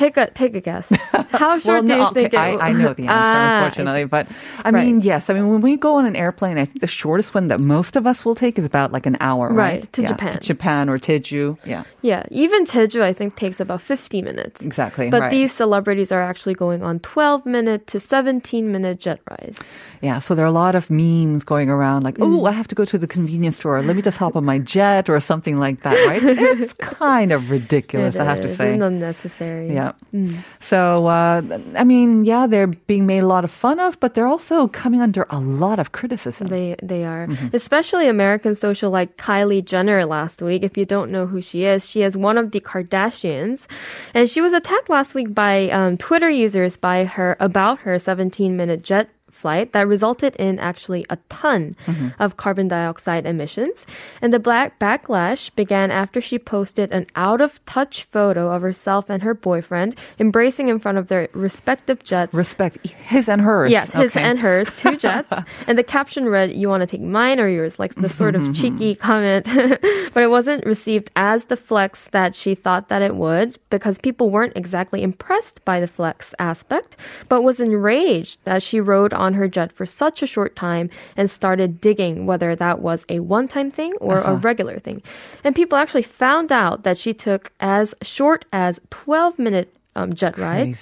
Take 0.00 0.16
a 0.16 0.30
take 0.30 0.54
a 0.54 0.62
guess. 0.62 0.88
How 1.28 1.58
short 1.58 1.64
well, 1.66 1.82
no, 1.82 1.86
do 1.86 1.94
you 1.94 2.06
okay, 2.06 2.22
think? 2.22 2.34
I, 2.34 2.68
I 2.68 2.72
know 2.72 2.94
the 2.94 3.02
answer, 3.02 3.12
ah, 3.12 3.56
unfortunately, 3.56 4.06
but 4.06 4.26
I 4.64 4.70
right. 4.70 4.86
mean, 4.86 5.02
yes. 5.02 5.28
I 5.28 5.34
mean, 5.34 5.50
when 5.50 5.60
we 5.60 5.76
go 5.76 5.96
on 5.96 6.06
an 6.06 6.16
airplane, 6.16 6.56
I 6.56 6.64
think 6.64 6.80
the 6.80 6.86
shortest 6.86 7.34
one 7.34 7.48
that 7.48 7.60
most 7.60 7.96
of 7.96 8.06
us 8.06 8.24
will 8.24 8.34
take 8.34 8.58
is 8.58 8.64
about 8.64 8.92
like 8.92 9.04
an 9.04 9.18
hour, 9.20 9.48
right? 9.48 9.82
right 9.82 9.92
to 9.92 10.00
yeah, 10.00 10.08
Japan, 10.08 10.30
to 10.30 10.38
Japan 10.38 10.88
or 10.88 10.98
Jeju. 10.98 11.58
Yeah, 11.66 11.84
yeah. 12.00 12.24
Even 12.30 12.64
Jeju, 12.64 13.02
I 13.02 13.12
think, 13.12 13.36
takes 13.36 13.60
about 13.60 13.82
fifty 13.82 14.22
minutes. 14.22 14.62
Exactly. 14.62 15.10
But 15.10 15.20
right. 15.20 15.30
these 15.30 15.52
celebrities 15.52 16.10
are 16.10 16.22
actually 16.22 16.54
going 16.54 16.82
on 16.82 17.00
twelve 17.00 17.44
minute 17.44 17.86
to 17.88 18.00
seventeen 18.00 18.72
minute 18.72 19.00
jet 19.00 19.20
rides. 19.28 19.60
Yeah, 20.00 20.18
so 20.18 20.34
there 20.34 20.46
are 20.46 20.48
a 20.48 20.52
lot 20.52 20.74
of 20.74 20.88
memes 20.88 21.44
going 21.44 21.68
around 21.68 22.04
like, 22.04 22.16
oh, 22.20 22.46
I 22.46 22.52
have 22.52 22.68
to 22.68 22.74
go 22.74 22.86
to 22.86 22.96
the 22.96 23.06
convenience 23.06 23.56
store. 23.56 23.82
Let 23.82 23.96
me 23.96 24.00
just 24.00 24.16
hop 24.16 24.34
on 24.34 24.46
my 24.46 24.58
jet 24.60 25.10
or 25.10 25.20
something 25.20 25.58
like 25.58 25.82
that, 25.82 25.92
right? 26.06 26.22
it's 26.58 26.72
kind 26.72 27.32
of 27.32 27.50
ridiculous, 27.50 28.14
it 28.14 28.22
I 28.22 28.24
have 28.24 28.40
is. 28.40 28.52
to 28.52 28.56
say. 28.56 28.72
It's 28.72 28.82
unnecessary. 28.82 29.74
Yeah. 29.74 29.89
Mm. 30.14 30.38
So, 30.58 31.06
uh, 31.06 31.42
I 31.76 31.84
mean, 31.84 32.24
yeah, 32.24 32.46
they're 32.46 32.66
being 32.66 33.06
made 33.06 33.20
a 33.20 33.26
lot 33.26 33.44
of 33.44 33.50
fun 33.50 33.78
of, 33.80 33.98
but 34.00 34.14
they're 34.14 34.26
also 34.26 34.68
coming 34.68 35.00
under 35.00 35.26
a 35.30 35.40
lot 35.40 35.78
of 35.78 35.92
criticism. 35.92 36.48
They, 36.48 36.76
they 36.82 37.04
are. 37.04 37.26
Mm-hmm. 37.26 37.54
Especially 37.56 38.08
American 38.08 38.54
social 38.54 38.90
like 38.90 39.16
Kylie 39.16 39.64
Jenner 39.64 40.04
last 40.04 40.42
week. 40.42 40.62
If 40.62 40.76
you 40.76 40.84
don't 40.84 41.10
know 41.10 41.26
who 41.26 41.40
she 41.40 41.64
is, 41.64 41.88
she 41.88 42.02
is 42.02 42.16
one 42.16 42.38
of 42.38 42.50
the 42.50 42.60
Kardashians. 42.60 43.66
And 44.14 44.28
she 44.28 44.40
was 44.40 44.52
attacked 44.52 44.88
last 44.88 45.14
week 45.14 45.34
by 45.34 45.70
um, 45.70 45.96
Twitter 45.96 46.30
users 46.30 46.76
by 46.76 47.04
her 47.04 47.36
about 47.40 47.80
her 47.80 47.98
17 47.98 48.56
minute 48.56 48.82
jet 48.82 49.10
flight 49.40 49.72
that 49.72 49.88
resulted 49.88 50.36
in 50.36 50.58
actually 50.58 51.06
a 51.08 51.16
ton 51.28 51.74
mm-hmm. 51.86 52.08
of 52.18 52.36
carbon 52.36 52.68
dioxide 52.68 53.24
emissions. 53.24 53.86
And 54.20 54.32
the 54.32 54.38
black 54.38 54.78
backlash 54.78 55.54
began 55.54 55.90
after 55.90 56.20
she 56.20 56.38
posted 56.38 56.92
an 56.92 57.06
out 57.16 57.40
of 57.40 57.64
touch 57.64 58.04
photo 58.04 58.52
of 58.52 58.62
herself 58.62 59.08
and 59.08 59.22
her 59.22 59.34
boyfriend 59.34 59.96
embracing 60.18 60.68
in 60.68 60.78
front 60.78 60.98
of 60.98 61.08
their 61.08 61.28
respective 61.32 62.04
jets. 62.04 62.34
Respect 62.34 62.86
his 62.86 63.28
and 63.28 63.40
hers. 63.40 63.70
Yes, 63.70 63.90
his 63.92 64.12
okay. 64.12 64.22
and 64.22 64.38
hers, 64.38 64.68
two 64.76 64.96
jets. 65.04 65.32
and 65.66 65.78
the 65.78 65.82
caption 65.82 66.28
read, 66.28 66.52
You 66.52 66.68
want 66.68 66.82
to 66.82 66.86
take 66.86 67.00
mine 67.00 67.40
or 67.40 67.48
yours? 67.48 67.78
Like 67.78 67.94
the 67.94 68.08
sort 68.08 68.36
of 68.36 68.54
cheeky 68.54 68.94
comment. 68.94 69.46
but 70.14 70.22
it 70.22 70.30
wasn't 70.30 70.66
received 70.66 71.10
as 71.16 71.46
the 71.46 71.56
flex 71.56 72.08
that 72.12 72.34
she 72.34 72.54
thought 72.54 72.88
that 72.88 73.02
it 73.02 73.16
would 73.16 73.58
because 73.70 73.98
people 73.98 74.30
weren't 74.30 74.56
exactly 74.56 75.02
impressed 75.02 75.64
by 75.64 75.80
the 75.80 75.86
flex 75.86 76.34
aspect, 76.38 76.96
but 77.28 77.42
was 77.42 77.60
enraged 77.60 78.38
that 78.44 78.62
she 78.62 78.80
rode 78.80 79.12
on 79.12 79.29
on 79.30 79.38
her 79.38 79.48
jet 79.48 79.72
for 79.72 79.86
such 79.86 80.22
a 80.22 80.26
short 80.26 80.56
time 80.56 80.90
and 81.16 81.30
started 81.30 81.80
digging 81.80 82.26
whether 82.26 82.56
that 82.56 82.80
was 82.80 83.06
a 83.08 83.20
one 83.20 83.46
time 83.46 83.70
thing 83.70 83.94
or 84.00 84.18
uh-huh. 84.18 84.32
a 84.32 84.36
regular 84.36 84.78
thing. 84.78 85.02
And 85.44 85.54
people 85.54 85.78
actually 85.78 86.02
found 86.02 86.50
out 86.50 86.82
that 86.82 86.98
she 86.98 87.14
took 87.14 87.52
as 87.60 87.94
short 88.02 88.44
as 88.52 88.80
12 88.90 89.38
minute 89.38 89.72
um, 89.94 90.12
jet 90.12 90.36
ride. 90.36 90.76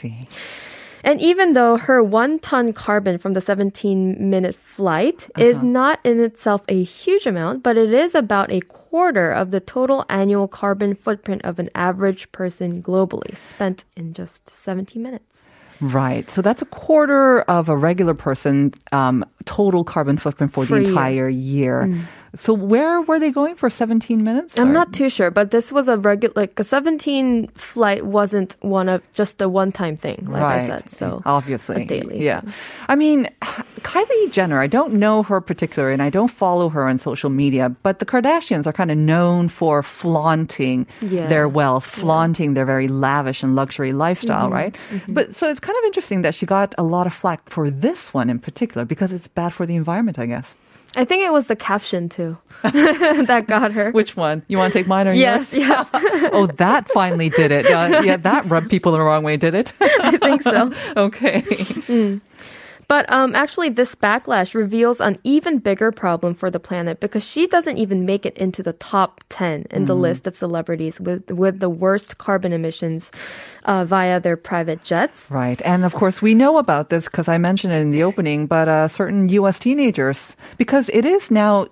And 1.05 1.21
even 1.21 1.53
though 1.53 1.77
her 1.77 2.03
one 2.03 2.39
ton 2.41 2.73
carbon 2.73 3.19
from 3.19 3.35
the 3.35 3.41
17 3.41 4.31
minute 4.31 4.57
flight 4.57 5.29
uh-huh. 5.35 5.45
is 5.45 5.63
not 5.63 6.01
in 6.05 6.21
itself 6.21 6.63
a 6.69 6.83
huge 6.83 7.27
amount, 7.27 7.63
but 7.63 7.77
it 7.77 7.93
is 7.93 8.15
about 8.15 8.51
a 8.51 8.61
quarter 8.63 9.31
of 9.31 9.51
the 9.51 9.61
total 9.61 10.05
annual 10.09 10.49
carbon 10.49 10.95
footprint 10.95 11.43
of 11.45 11.59
an 11.59 11.69
average 11.75 12.33
person 12.33 12.83
globally 12.83 13.37
spent 13.37 13.85
in 13.97 14.13
just 14.13 14.49
17 14.49 15.01
minutes. 15.01 15.48
Right. 15.81 16.31
So 16.31 16.43
that's 16.43 16.63
a 16.63 16.67
quarter 16.67 17.41
of 17.43 17.69
a 17.69 17.77
regular 17.77 18.15
person 18.15 18.75
um, 18.93 19.25
total 19.45 19.85
carbon 19.85 20.19
footprint 20.19 20.53
for, 20.53 20.67
for 20.67 20.79
the 20.81 20.89
entire 20.89 21.29
year. 21.29 21.83
year. 21.83 21.83
Mm. 21.87 22.05
So 22.37 22.53
where 22.53 23.01
were 23.01 23.19
they 23.19 23.31
going 23.31 23.57
for 23.57 23.71
17 23.71 24.23
minutes? 24.23 24.59
I'm 24.59 24.71
or? 24.71 24.73
not 24.73 24.93
too 24.93 25.09
sure, 25.09 25.31
but 25.31 25.51
this 25.51 25.73
was 25.73 25.89
a 25.89 25.97
regular, 25.97 26.33
like 26.37 26.59
a 26.59 26.65
17 26.65 27.49
flight 27.49 28.05
wasn't 28.05 28.57
one 28.61 28.89
of 28.89 29.03
just 29.13 29.41
a 29.41 29.49
one-time 29.49 29.97
thing, 29.97 30.27
like 30.29 30.43
right. 30.43 30.71
I 30.71 30.77
said. 30.77 30.91
So 30.91 31.23
obviously, 31.25 31.85
daily. 31.85 32.23
Yeah. 32.23 32.43
I 32.89 32.97
mean, 32.97 33.31
Kylie 33.41 34.31
Jenner, 34.31 34.61
I 34.61 34.67
don't 34.67 34.95
know 34.95 35.23
her 35.23 35.41
particularly, 35.41 35.95
and 35.95 36.03
I 36.03 36.11
don't 36.11 36.31
follow 36.31 36.69
her 36.69 36.87
on 36.87 36.99
social 36.99 37.31
media, 37.31 37.71
but 37.83 37.99
the 37.99 38.07
Kardashians 38.07 38.67
are 38.67 38.73
kind 38.73 38.91
of 38.91 38.99
known 38.99 39.49
for 39.49 39.83
flaunting 39.83 40.87
yeah. 41.01 41.27
their 41.27 41.49
wealth, 41.49 41.87
flaunting 41.87 42.51
yeah. 42.51 42.55
their 42.55 42.67
very 42.67 42.89
lavish 42.89 43.43
and 43.43 43.55
luxury 43.57 43.93
lifestyle, 43.93 44.47
mm-hmm. 44.47 44.55
right? 44.55 44.77
Mm-hmm. 44.91 45.15
But 45.15 45.37
so 45.37 45.49
it's 45.49 45.61
kind 45.61 45.79
of 45.79 45.85
interesting 45.85 46.23
that 46.23 46.35
she 46.35 46.47
got 46.47 46.75
a 46.77 46.83
lot 46.83 47.07
of 47.07 47.15
flack 47.15 47.49
for 47.49 47.71
this 47.71 48.13
one 48.13 48.29
in 48.29 48.39
particular 48.39 48.85
because 48.85 49.13
it's 49.13 49.29
bad 49.29 49.53
for 49.53 49.67
the 49.67 49.77
environment, 49.77 50.19
I 50.19 50.27
guess. 50.27 50.57
I 50.97 51.05
think 51.05 51.23
it 51.23 51.33
was 51.33 51.47
the 51.47 51.57
caption 51.57 52.09
too 52.09 52.39
that 52.63 53.45
got 53.47 53.73
her. 53.73 53.91
Which 53.91 54.17
one? 54.17 54.43
You 54.49 54.59
want 54.59 54.73
to 54.73 54.79
take 54.79 54.87
mine 54.87 55.07
or 55.07 55.13
yes, 55.13 55.53
yours? 55.53 55.69
yes. 55.69 55.89
oh, 56.33 56.47
that 56.57 56.89
finally 56.89 57.29
did 57.29 57.53
it. 57.53 57.67
Uh, 57.67 58.01
yeah, 58.05 58.17
that 58.17 58.47
rubbed 58.47 58.71
people 58.71 58.93
the 58.93 59.01
wrong 59.01 59.23
way, 59.23 59.37
did 59.37 59.55
it? 59.55 59.73
I 59.81 60.17
think 60.17 60.43
so. 60.43 60.73
okay. 60.97 62.21
But 62.89 63.11
um, 63.13 63.37
actually, 63.37 63.69
this 63.69 63.95
backlash 63.95 64.55
reveals 64.55 64.99
an 64.99 65.19
even 65.23 65.59
bigger 65.59 65.93
problem 65.93 66.35
for 66.35 66.51
the 66.51 66.59
planet 66.59 67.01
because 67.01 67.23
she 67.23 67.47
doesn't 67.47 67.77
even 67.77 68.07
make 68.07 68.25
it 68.25 68.37
into 68.39 68.63
the 68.63 68.73
top 68.73 69.21
10 69.29 69.67
in 69.71 69.85
the 69.85 69.95
list 69.95 70.27
of 70.27 70.39
celebrities 70.39 70.99
with, 70.99 71.31
with 71.31 71.61
the 71.61 71.69
worst 71.69 72.17
carbon 72.17 72.51
emissions 72.51 73.11
uh, 73.65 73.85
via 73.85 74.19
their 74.19 74.39
private 74.39 74.83
jets. 74.85 75.31
Right. 75.31 75.61
And 75.67 75.85
of 75.85 75.93
course, 75.93 76.23
we 76.23 76.35
know 76.35 76.57
about 76.57 76.89
this 76.89 77.05
because 77.05 77.29
I 77.29 77.37
mentioned 77.37 77.75
it 77.75 77.81
in 77.81 77.91
the 77.91 78.03
opening, 78.03 78.47
but 78.47 78.69
uh, 78.69 78.89
certain 78.89 79.29
U.S. 79.29 79.59
teenagers, 79.59 80.35
because 80.57 80.89
it 80.93 81.05
is 81.05 81.31
now. 81.31 81.69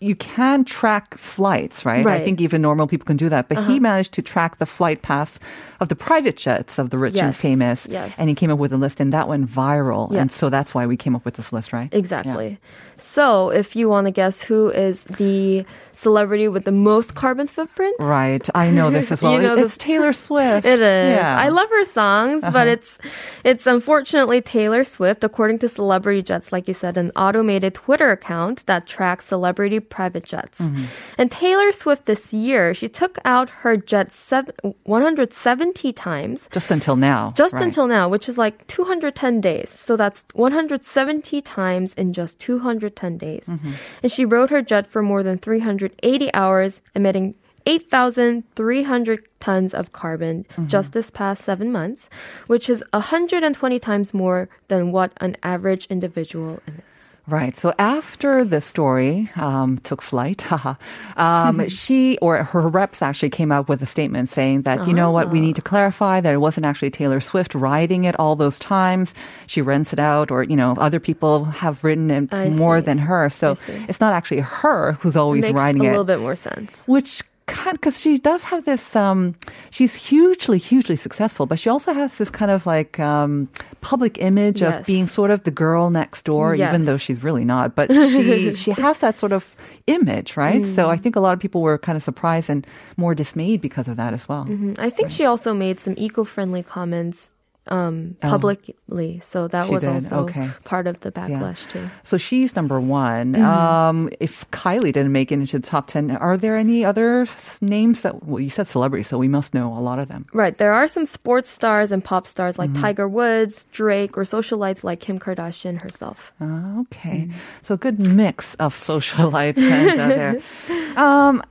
You 0.00 0.14
can 0.14 0.64
track 0.64 1.16
flights, 1.18 1.84
right? 1.84 2.06
I 2.06 2.22
think 2.22 2.40
even 2.40 2.62
normal 2.62 2.86
people 2.86 3.06
can 3.06 3.16
do 3.16 3.28
that. 3.30 3.48
But 3.48 3.64
he 3.64 3.80
managed 3.80 4.12
to 4.14 4.22
track 4.22 4.58
the 4.58 4.66
flight 4.66 5.02
paths 5.02 5.38
of 5.80 5.88
the 5.90 5.96
private 5.96 6.36
jets 6.36 6.78
of 6.78 6.90
the 6.90 6.96
rich 6.98 7.16
and 7.16 7.34
famous. 7.34 7.86
Yes. 7.90 8.14
And 8.18 8.28
he 8.28 8.34
came 8.34 8.50
up 8.50 8.58
with 8.58 8.72
a 8.72 8.76
list, 8.76 9.00
and 9.00 9.12
that 9.12 9.28
went 9.28 9.48
viral. 9.50 10.10
And 10.14 10.30
so 10.30 10.50
that's 10.50 10.74
why 10.74 10.86
we 10.86 10.96
came 10.96 11.16
up 11.16 11.24
with 11.24 11.34
this 11.34 11.52
list, 11.52 11.72
right? 11.72 11.92
Exactly. 11.92 12.58
So, 12.98 13.50
if 13.50 13.76
you 13.76 13.90
want 13.90 14.06
to 14.06 14.10
guess 14.10 14.40
who 14.40 14.70
is 14.70 15.04
the 15.04 15.66
celebrity 15.92 16.48
with 16.48 16.64
the 16.64 16.72
most 16.72 17.14
carbon 17.14 17.46
footprint, 17.46 17.94
Right. 17.98 18.48
I 18.54 18.70
know 18.70 18.90
this 18.90 19.12
as 19.12 19.20
well. 19.22 19.32
You 19.34 19.40
know 19.42 19.52
it's 19.52 19.62
this- 19.62 19.76
Taylor 19.78 20.12
Swift. 20.14 20.66
It 20.76 20.80
is. 20.80 21.10
Yeah. 21.10 21.32
Uh-huh. 21.32 21.40
I 21.42 21.48
love 21.50 21.68
her 21.68 21.84
songs, 21.84 22.42
but 22.52 22.68
it's 22.68 22.98
it's 23.44 23.66
unfortunately 23.66 24.40
Taylor 24.40 24.82
Swift, 24.84 25.24
according 25.24 25.58
to 25.60 25.68
Celebrity 25.68 26.22
Jets, 26.22 26.52
like 26.52 26.68
you 26.68 26.74
said, 26.74 26.96
an 26.96 27.10
automated 27.16 27.74
Twitter 27.74 28.10
account 28.12 28.64
that 28.66 28.86
tracks 28.86 29.26
celebrity 29.26 29.45
private 29.52 30.24
jets. 30.24 30.58
Mm-hmm. 30.60 30.84
And 31.18 31.30
Taylor 31.30 31.72
Swift 31.72 32.06
this 32.06 32.32
year, 32.32 32.74
she 32.74 32.88
took 32.88 33.18
out 33.24 33.50
her 33.62 33.76
jet 33.76 34.14
seven, 34.14 34.54
170 34.84 35.92
times. 35.92 36.48
Just 36.52 36.70
until 36.70 36.96
now. 36.96 37.32
Just 37.36 37.54
Right. 37.54 37.62
until 37.64 37.86
now, 37.86 38.08
which 38.08 38.28
is 38.28 38.36
like 38.38 38.66
210 38.66 39.40
days. 39.40 39.70
So 39.70 39.96
that's 39.96 40.24
170 40.34 41.40
times 41.42 41.94
in 41.94 42.12
just 42.12 42.38
210 42.40 43.18
days. 43.18 43.46
Mm-hmm. 43.48 43.72
And 44.02 44.12
she 44.12 44.24
rode 44.24 44.50
her 44.50 44.62
jet 44.62 44.86
for 44.86 45.02
more 45.02 45.22
than 45.22 45.38
380 45.38 46.32
hours, 46.34 46.82
emitting 46.94 47.34
8,300 47.68 49.26
tons 49.40 49.74
of 49.74 49.92
carbon 49.92 50.46
Mm-hmm. 50.52 50.66
just 50.68 50.92
this 50.92 51.10
past 51.10 51.44
seven 51.44 51.72
months, 51.72 52.08
which 52.46 52.68
is 52.70 52.82
120 52.92 53.78
times 53.80 54.14
more 54.14 54.48
than 54.68 54.92
what 54.92 55.12
an 55.18 55.36
average 55.42 55.86
individual 55.90 56.60
emits. 56.66 56.95
Right. 57.28 57.56
So 57.56 57.74
after 57.78 58.44
the 58.44 58.60
story 58.60 59.30
um, 59.34 59.78
took 59.78 60.00
flight, 60.00 60.42
haha, 60.42 60.74
um, 61.16 61.68
she 61.68 62.18
or 62.22 62.44
her 62.44 62.68
reps 62.68 63.02
actually 63.02 63.30
came 63.30 63.50
out 63.50 63.68
with 63.68 63.82
a 63.82 63.86
statement 63.86 64.28
saying 64.28 64.62
that, 64.62 64.86
you 64.86 64.94
know 64.94 65.10
what, 65.10 65.30
we 65.30 65.40
need 65.40 65.56
to 65.56 65.62
clarify 65.62 66.20
that 66.20 66.32
it 66.32 66.38
wasn't 66.38 66.66
actually 66.66 66.90
Taylor 66.90 67.20
Swift 67.20 67.52
writing 67.54 68.04
it 68.04 68.16
all 68.20 68.36
those 68.36 68.60
times. 68.60 69.12
She 69.48 69.60
rents 69.60 69.92
it 69.92 69.98
out 69.98 70.30
or, 70.30 70.44
you 70.44 70.54
know, 70.54 70.76
other 70.78 71.00
people 71.00 71.46
have 71.46 71.82
written 71.82 72.10
it 72.10 72.32
I 72.32 72.50
more 72.50 72.78
see. 72.78 72.84
than 72.86 72.98
her. 72.98 73.28
So 73.28 73.56
it's 73.88 74.00
not 74.00 74.14
actually 74.14 74.40
her 74.40 74.92
who's 75.00 75.16
always 75.16 75.44
it. 75.44 75.54
a 75.54 75.58
it. 75.68 75.74
little 75.78 76.04
bit 76.04 76.20
more 76.20 76.36
sense. 76.36 76.82
which 76.86 77.22
kind 77.46 77.76
because 77.78 78.00
she 78.00 78.18
does 78.18 78.42
have 78.44 78.64
this 78.64 78.96
um 78.96 79.34
she's 79.70 79.94
hugely 79.94 80.58
hugely 80.58 80.96
successful 80.96 81.46
but 81.46 81.58
she 81.58 81.68
also 81.70 81.92
has 81.94 82.16
this 82.18 82.28
kind 82.30 82.50
of 82.50 82.66
like 82.66 82.98
um 82.98 83.48
public 83.80 84.18
image 84.18 84.62
of 84.62 84.84
being 84.84 85.06
sort 85.06 85.30
of 85.30 85.44
the 85.44 85.50
girl 85.52 85.90
next 85.90 86.24
door 86.24 86.54
Yes. 86.56 86.70
even 86.70 86.86
though 86.86 86.96
she's 86.98 87.22
really 87.22 87.44
not 87.44 87.76
but 87.76 87.92
she 88.12 88.52
she 88.52 88.72
has 88.72 88.98
that 88.98 89.18
sort 89.18 89.32
of 89.32 89.54
image 89.86 90.36
right 90.36 90.64
so 90.66 90.86
Mm. 90.86 90.90
i 90.90 90.96
think 90.96 91.14
a 91.14 91.20
lot 91.20 91.32
of 91.34 91.38
people 91.38 91.62
were 91.62 91.78
kind 91.78 91.96
of 91.96 92.02
surprised 92.02 92.50
and 92.50 92.66
more 92.96 93.14
dismayed 93.14 93.60
because 93.60 93.86
of 93.86 93.96
that 93.96 94.12
as 94.12 94.28
well 94.28 94.44
Mhm. 94.46 94.74
I 94.80 94.90
think 94.90 95.10
she 95.10 95.24
also 95.24 95.54
made 95.54 95.78
some 95.78 95.94
eco-friendly 95.96 96.64
comments 96.64 97.30
um, 97.68 98.16
publicly, 98.20 99.20
so 99.24 99.48
that 99.48 99.64
Oh. 99.64 99.68
She 99.68 99.74
was 99.74 99.82
did, 99.82 99.92
also 99.94 100.16
okay. 100.24 100.50
part 100.64 100.86
of 100.86 101.00
the 101.00 101.10
backlash 101.10 101.68
too. 101.70 101.88
so 102.04 102.16
she's 102.16 102.54
number 102.54 102.80
one. 102.80 103.32
Mm-hmm. 103.32 103.44
Um, 103.44 104.08
if 104.20 104.48
Kylie 104.52 104.92
didn't 104.92 105.12
make 105.12 105.32
it 105.32 105.34
into 105.40 105.58
the 105.58 105.66
top 105.66 105.88
10, 105.88 106.10
are 106.12 106.36
there 106.36 106.56
any 106.56 106.84
other 106.84 107.26
names 107.60 108.02
that, 108.02 108.24
well, 108.24 108.40
you 108.40 108.50
said 108.50 108.68
celebrities, 108.68 109.08
so 109.08 109.18
we 109.18 109.28
must 109.28 109.54
know 109.54 109.72
a 109.72 109.80
lot 109.80 109.98
of 109.98 110.08
them. 110.08 110.26
Right. 110.32 110.56
There 110.56 110.72
are 110.72 110.86
some 110.86 111.06
sports 111.06 111.50
stars 111.50 111.90
and 111.90 112.04
pop 112.04 112.26
stars 112.26 112.58
like 112.58 112.70
Mm-hmm. 112.70 112.82
Tiger 112.82 113.08
Woods, 113.08 113.66
Drake, 113.72 114.16
or 114.18 114.22
socialites 114.24 114.82
like 114.84 115.00
Kim 115.00 115.18
Kardashian 115.18 115.80
herself. 115.82 116.32
Uh, 116.40 116.80
okay. 116.82 117.28
Mm. 117.28 117.34
So 117.62 117.76
good 117.76 117.98
mix 117.98 118.54
of 118.56 118.74
socialites 118.86 119.58
and 119.58 119.98
uh, 120.00 120.08
there. 120.08 120.40
Um, 120.96 121.42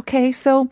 okay. 0.00 0.32
So, 0.32 0.68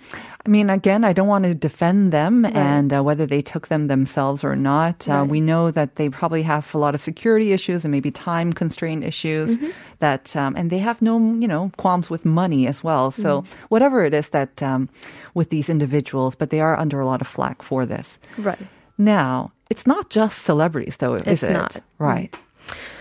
I 0.49 0.51
mean, 0.51 0.71
again, 0.71 1.05
I 1.05 1.13
don't 1.13 1.29
want 1.29 1.45
to 1.45 1.53
defend 1.55 2.11
them 2.11 2.47
and 2.47 2.91
uh, 2.91 3.03
whether 3.05 3.27
they 3.27 3.43
took 3.43 3.69
them 3.69 3.89
themselves 3.89 4.43
or 4.43 4.57
not. 4.57 5.07
Uh, 5.07 5.27
we 5.29 5.43
know 5.43 5.71
that 5.71 5.97
they 5.97 6.09
probably 6.09 6.41
have 6.43 6.75
a 6.75 6.79
lot 6.79 6.95
of 6.95 7.03
security 7.03 7.53
issues 7.53 7.85
and 7.85 7.93
maybe 7.93 8.11
time 8.11 8.55
constraint 8.55 9.05
issues 9.05 9.59
Mm-hmm. 9.59 9.69
that, 9.99 10.35
um, 10.37 10.57
and 10.57 10.71
they 10.71 10.79
have 10.79 11.03
no, 11.03 11.19
you 11.35 11.47
know, 11.47 11.71
qualms 11.77 12.09
with 12.09 12.25
money 12.25 12.67
as 12.67 12.83
well. 12.83 13.11
So 13.11 13.43
Mm-hmm. 13.43 13.67
whatever 13.69 14.07
it 14.07 14.15
is 14.15 14.31
that, 14.31 14.63
um, 14.63 14.89
with 15.35 15.51
these 15.51 15.69
individuals, 15.69 16.35
but 16.35 16.49
they 16.49 16.61
are 16.61 16.79
under 16.79 16.99
a 16.99 17.05
lot 17.05 17.21
of 17.21 17.27
flack 17.29 17.61
for 17.61 17.85
this. 17.85 18.19
Right. 18.39 18.59
Now, 18.97 19.53
it's 19.69 19.87
not 19.87 20.09
just 20.09 20.47
celebrities 20.47 20.97
though, 20.97 21.17
is 21.17 21.27
It's 21.27 21.43
it? 21.43 21.53
not. 21.53 21.77
Right. 21.99 22.35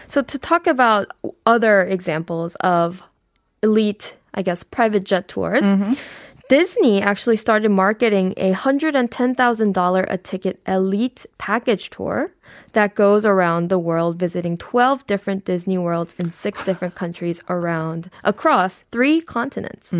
So 0.09 0.21
to 0.21 0.37
talk 0.37 0.67
about 0.67 1.07
other 1.45 1.83
examples 1.83 2.55
of 2.59 3.03
elite, 3.63 4.17
I 4.33 4.41
guess, 4.41 4.63
private 4.63 5.05
jet 5.05 5.29
tours. 5.29 5.63
Mm-hmm. 5.63 5.93
Disney 6.49 7.01
actually 7.01 7.35
started 7.35 7.69
marketing 7.69 8.33
a 8.37 8.53
$110,000 8.53 10.05
a 10.09 10.17
ticket 10.17 10.61
elite 10.65 11.25
package 11.37 11.89
tour 11.89 12.31
that 12.72 12.94
goes 12.94 13.24
around 13.24 13.68
the 13.68 13.78
world 13.78 14.16
visiting 14.18 14.56
12 14.56 15.06
different 15.06 15.44
Disney 15.44 15.76
worlds 15.76 16.14
in 16.18 16.32
six 16.32 16.64
different 16.64 16.94
countries 16.94 17.42
around 17.48 18.08
across 18.24 18.84
three 18.90 19.20
continents. 19.20 19.90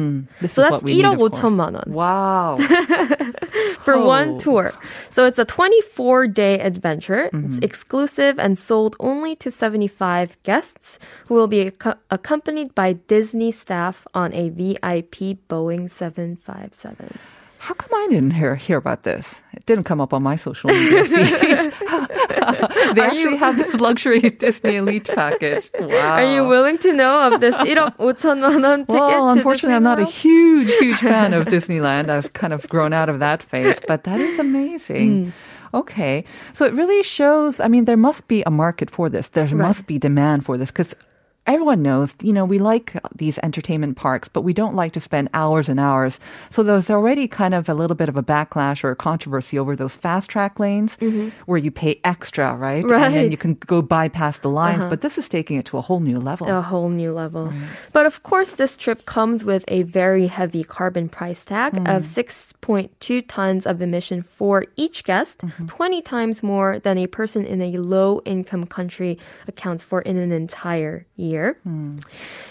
This 0.41 0.53
So 0.53 0.63
is 0.63 0.69
that's 0.69 0.73
what 0.73 0.83
we 0.85 0.97
need, 0.97 1.05
1억 1.05 1.13
of 1.13 1.19
course. 1.19 1.41
5천만 1.41 1.73
원. 1.77 1.87
Wow. 1.93 2.57
for 3.85 3.95
Oh. 3.95 4.07
one 4.07 4.39
tour. 4.39 4.73
So 5.11 5.25
it's 5.25 5.39
a 5.39 5.45
24 5.45 6.27
day 6.29 6.59
adventure. 6.61 7.29
Mm-hmm. 7.33 7.57
It's 7.57 7.59
exclusive 7.65 8.39
and 8.39 8.57
sold 8.59 8.97
only 9.01 9.37
to 9.45 9.51
75 9.51 10.37
guests 10.43 10.99
who 11.29 11.35
will 11.35 11.49
be 11.49 11.73
ac- 11.73 11.99
accompanied 12.11 12.75
by 12.75 12.95
Disney 13.09 13.53
staff 13.53 14.07
on 14.15 14.33
a 14.33 14.49
VIP 14.49 15.37
Boeing 15.49 15.91
757. 15.91 17.19
How 17.63 17.75
come 17.75 17.95
I 17.95 18.09
didn't 18.11 18.33
hear 18.33 18.57
hear 18.57 18.77
about 18.77 19.05
this? 19.05 19.37
It 19.55 19.65
didn't 19.67 19.85
come 19.85 20.01
up 20.01 20.13
on 20.13 20.21
my 20.21 20.35
social 20.35 20.71
media 20.71 21.05
feed. 21.05 21.73
they 22.99 23.03
actually 23.03 23.37
have 23.37 23.57
this 23.57 23.79
luxury 23.79 24.19
Disney 24.19 24.83
Elite 24.83 25.09
package. 25.15 25.71
Wow. 25.79 26.19
Are 26.19 26.27
you 26.35 26.43
willing 26.49 26.79
to 26.79 26.93
know 26.93 27.31
of 27.31 27.39
this 27.39 27.55
1억 27.55 28.03
5천만 28.03 28.67
원 28.67 28.83
ticket? 28.83 28.99
Well, 28.99 29.31
to 29.31 29.39
unfortunately, 29.39 29.79
Disney 29.79 29.79
I'm 29.79 29.87
not 29.87 30.01
a 30.01 30.11
World? 30.11 30.15
huge, 30.15 30.71
huge 30.83 30.99
fan 30.99 31.33
of 31.35 31.47
Disneyland. 31.47 32.11
I've 32.11 32.33
kind 32.33 32.53
of 32.53 32.67
grown 32.67 32.93
out 32.93 33.09
of 33.09 33.21
that 33.21 33.45
phase, 33.47 33.79
but 33.87 34.03
that 34.11 34.19
is 34.21 34.41
amazing. 34.41 35.33
Okay. 35.73 36.25
So 36.55 36.67
it 36.67 36.75
really 36.75 37.03
shows, 37.05 37.61
I 37.61 37.69
mean, 37.69 37.85
there 37.87 37.97
must 37.97 38.27
be 38.27 38.43
a 38.43 38.51
market 38.51 38.91
for 38.91 39.09
this. 39.09 39.29
There 39.29 39.47
must 39.55 39.87
be 39.87 40.03
demand 40.03 40.45
for 40.45 40.59
this 40.59 40.75
because 40.75 40.99
everyone 41.48 41.82
knows, 41.82 42.14
you 42.22 42.34
know, 42.34 42.46
we 42.46 42.60
like 42.60 42.94
these 43.16 43.40
entertainment 43.42 43.96
parks, 43.96 44.28
but 44.28 44.42
we 44.42 44.54
don't 44.54 44.76
like 44.76 44.92
to 44.94 45.00
spend 45.00 45.30
hours 45.34 45.70
and 45.70 45.80
hours. 45.80 46.20
So 46.50 46.62
there's 46.62 46.90
already 46.90 47.28
kind 47.28 47.54
of 47.54 47.70
a 47.70 47.74
little 47.74 47.96
bit 47.96 48.10
of 48.10 48.18
a 48.18 48.24
backlash 48.24 48.84
or 48.84 48.92
a 48.92 48.96
controversy 48.96 49.58
over 49.58 49.76
those 49.76 49.96
fast 49.96 50.30
track 50.30 50.60
lanes 50.60 50.98
mm-hmm. 50.98 51.30
where 51.46 51.58
you 51.58 51.72
pay 51.72 52.00
extra, 52.04 52.54
right? 52.56 52.84
And 53.08 53.16
then 53.16 53.32
you 53.32 53.38
can 53.38 53.54
go 53.56 53.82
bypass 53.82 54.40
the 54.40 54.50
lines, 54.50 54.82
uh-huh. 54.82 54.90
but 54.90 55.02
this 55.02 55.18
is 55.18 55.30
taking 55.30 55.58
it 55.58 55.66
to 55.68 55.78
a 55.78 55.82
whole 55.82 56.02
new 56.02 56.20
level. 56.20 56.48
a 56.48 56.62
whole 56.62 56.90
new 56.90 57.14
level. 57.14 57.54
But 57.94 58.06
of 58.06 58.24
course, 58.24 58.52
this 58.52 58.76
trip 58.76 59.06
comes 59.06 59.46
with 59.46 59.64
a 59.70 59.84
very 59.84 60.28
heavy 60.28 60.64
carbon 60.64 61.08
price 61.08 61.46
tag 61.46 61.78
hmm. 61.78 61.88
of 61.88 62.04
6.2 62.04 63.24
tons 63.28 63.66
of 63.66 63.82
emission 63.82 64.22
for 64.22 64.66
each 64.76 65.06
guest, 65.06 65.40
mm-hmm. 65.40 65.68
20 65.68 66.02
times 66.02 66.44
more 66.44 66.80
than 66.80 66.98
a 66.98 67.08
person 67.08 67.46
in 67.46 67.62
a 67.62 67.78
low 67.78 68.22
income 68.26 68.66
country 68.66 69.18
accounts 69.48 69.84
for 69.84 70.02
in 70.02 70.18
an 70.18 70.32
entire 70.32 71.06
year. 71.16 71.37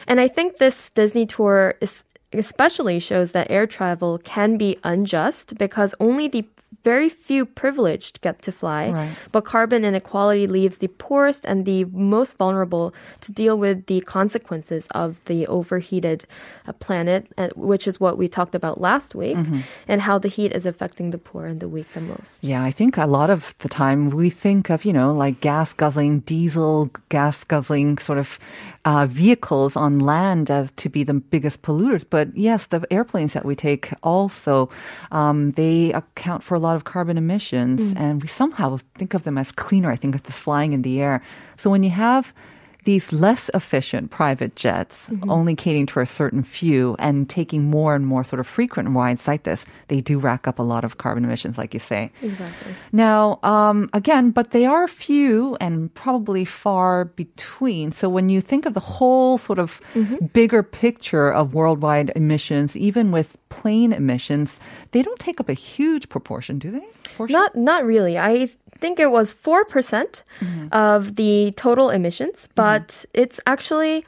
And 0.09 0.21
I 0.21 0.28
think 0.28 0.59
this 0.59 0.90
Disney 0.90 1.26
tour 1.26 1.75
is 1.81 2.02
especially 2.33 2.99
shows 2.99 3.33
that 3.33 3.50
air 3.50 3.66
travel 3.66 4.19
can 4.19 4.59
be 4.59 4.76
unjust 4.85 5.57
because 5.59 5.95
only 6.00 6.28
the 6.28 6.45
very 6.83 7.09
few 7.09 7.45
privileged 7.47 8.21
get 8.21 8.43
to 8.43 8.52
fly, 8.52 8.90
Right. 8.90 9.11
but 9.33 9.45
carbon 9.45 9.85
inequality 9.85 10.47
leaves 10.47 10.78
the 10.78 10.87
poorest 11.02 11.43
and 11.47 11.64
the 11.64 11.85
most 11.90 12.37
vulnerable 12.37 12.93
to 13.23 13.33
deal 13.33 13.57
with 13.59 13.87
the 13.87 14.00
consequences 14.02 14.87
of 14.90 15.25
the 15.25 15.47
overheated 15.49 16.26
uh, 16.66 16.73
planet, 16.85 17.26
uh, 17.38 17.49
which 17.57 17.87
is 17.90 17.99
what 17.99 18.19
we 18.19 18.28
talked 18.28 18.55
about 18.55 18.81
last 18.81 19.14
week, 19.14 19.37
Mm-hmm. 19.37 19.61
and 19.88 20.00
how 20.02 20.19
the 20.19 20.28
heat 20.28 20.52
is 20.52 20.66
affecting 20.66 21.11
the 21.11 21.19
poor 21.19 21.47
and 21.47 21.59
the 21.59 21.69
weak 21.69 21.90
the 21.95 22.00
most. 22.02 22.38
Yeah, 22.43 22.62
I 22.62 22.71
think 22.71 22.97
a 22.99 23.07
lot 23.07 23.31
of 23.31 23.55
the 23.64 23.69
time 23.69 24.11
we 24.11 24.31
think 24.31 24.71
of, 24.71 24.85
you 24.85 24.93
know, 24.93 25.11
like 25.14 25.40
gas 25.40 25.73
guzzling, 25.73 26.21
diesel 26.26 26.90
gas 27.09 27.43
guzzling 27.45 27.99
sort 27.99 28.19
of 28.19 28.38
uh, 28.87 29.05
vehicles 29.05 29.75
on 29.76 29.99
land 29.99 30.49
as 30.49 30.71
to 30.76 30.88
be 30.88 31.02
the 31.02 31.12
biggest 31.12 31.61
polluters. 31.61 32.05
But 32.09 32.35
yes, 32.37 32.66
the 32.66 32.87
airplanes 32.90 33.33
that 33.33 33.45
we 33.45 33.57
take 33.57 33.93
also, 34.05 34.71
um, 35.11 35.50
they 35.50 35.93
account 35.93 36.45
for 36.45 36.55
a 36.55 36.61
lot 36.61 36.76
of 36.76 36.85
carbon 36.85 37.19
emissions 37.19 37.93
and 37.97 38.23
we 38.23 38.28
somehow 38.28 38.78
think 38.95 39.12
of 39.12 39.25
them 39.25 39.37
as 39.37 39.50
cleaner. 39.50 39.90
I 39.90 39.97
think 39.97 40.14
of 40.14 40.23
this 40.23 40.38
flying 40.38 40.73
in 40.73 40.83
the 40.83 41.00
air. 41.00 41.21
So 41.57 41.69
when 41.69 41.83
you 41.83 41.90
have 41.90 42.33
these 42.87 43.12
less 43.12 43.50
efficient 43.52 44.11
private 44.11 44.57
jets 44.57 45.11
only 45.28 45.55
catering 45.55 45.87
to 45.87 46.00
a 46.00 46.07
certain 46.07 46.43
few 46.45 46.95
and 47.00 47.28
taking 47.28 47.64
more 47.64 47.95
and 47.95 48.07
more 48.07 48.23
sort 48.23 48.38
of 48.38 48.47
frequent 48.47 48.88
rides 48.90 49.26
like 49.26 49.43
this, 49.43 49.66
they 49.88 50.00
do 50.00 50.19
rack 50.19 50.47
up 50.47 50.59
a 50.59 50.62
lot 50.62 50.85
of 50.85 50.97
carbon 50.97 51.25
emissions, 51.25 51.59
like 51.59 51.75
you 51.75 51.81
say. 51.81 52.12
Exactly. 52.23 52.73
Now, 52.93 53.40
um, 53.43 53.90
again, 53.93 54.31
but 54.31 54.52
they 54.52 54.64
are 54.66 54.87
few 54.87 55.57
and 55.61 55.93
probably 55.95 56.45
far 56.45 57.07
between. 57.07 57.90
So 57.90 58.09
when 58.09 58.28
you 58.28 58.40
think 58.40 58.66
of 58.66 58.75
the 58.75 58.81
whole 58.81 59.37
sort 59.37 59.59
of 59.59 59.81
bigger 60.33 60.62
picture 60.62 61.28
of 61.28 61.55
worldwide 61.55 62.12
emissions, 62.14 62.76
even 62.76 63.11
with 63.11 63.37
plane 63.49 63.93
emissions, 63.93 64.61
they 64.93 65.02
don't 65.02 65.19
take 65.19 65.40
up 65.40 65.49
a 65.49 65.55
huge 65.55 66.09
proportion, 66.09 66.59
do 66.59 66.71
they? 66.71 66.87
Portion? 67.16 67.35
Not 67.35 67.57
not 67.57 67.85
really. 67.85 68.16
I 68.16 68.50
think 68.76 69.00
it 69.00 69.11
was 69.11 69.33
4% 69.33 69.64
mm-hmm. 69.66 70.68
of 70.73 71.16
the 71.16 71.52
total 71.56 71.90
emissions, 71.90 72.42
mm-hmm. 72.42 72.52
but 72.54 73.04
it's 73.14 73.40
actually 73.47 74.04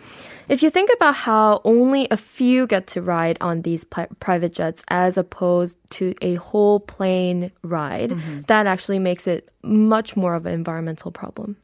if 0.48 0.62
you 0.62 0.70
think 0.70 0.90
about 0.96 1.14
how 1.14 1.60
only 1.64 2.08
a 2.10 2.16
few 2.16 2.66
get 2.66 2.86
to 2.88 3.02
ride 3.02 3.36
on 3.40 3.62
these 3.62 3.84
pri- 3.84 4.08
private 4.18 4.54
jets 4.54 4.82
as 4.88 5.18
opposed 5.18 5.76
to 5.90 6.14
a 6.22 6.36
whole 6.36 6.80
plane 6.80 7.52
ride, 7.62 8.10
mm-hmm. 8.10 8.40
that 8.46 8.66
actually 8.66 8.98
makes 8.98 9.26
it 9.26 9.50
much 9.62 10.16
more 10.16 10.34
of 10.34 10.46
an 10.46 10.54
environmental 10.54 11.10
problem. 11.10 11.56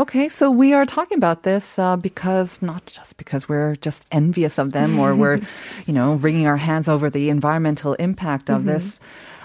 Okay, 0.00 0.28
so 0.30 0.50
we 0.50 0.72
are 0.72 0.86
talking 0.86 1.18
about 1.18 1.42
this 1.42 1.78
uh, 1.78 1.96
because 1.96 2.62
not 2.62 2.86
just 2.86 3.18
because 3.18 3.48
we're 3.48 3.76
just 3.76 4.06
envious 4.10 4.58
of 4.58 4.72
them 4.72 4.98
or 4.98 5.14
we're, 5.14 5.40
you 5.86 5.92
know, 5.92 6.14
wringing 6.14 6.46
our 6.46 6.56
hands 6.56 6.88
over 6.88 7.10
the 7.10 7.28
environmental 7.28 7.94
impact 7.94 8.48
of 8.48 8.64
this. 8.64 8.96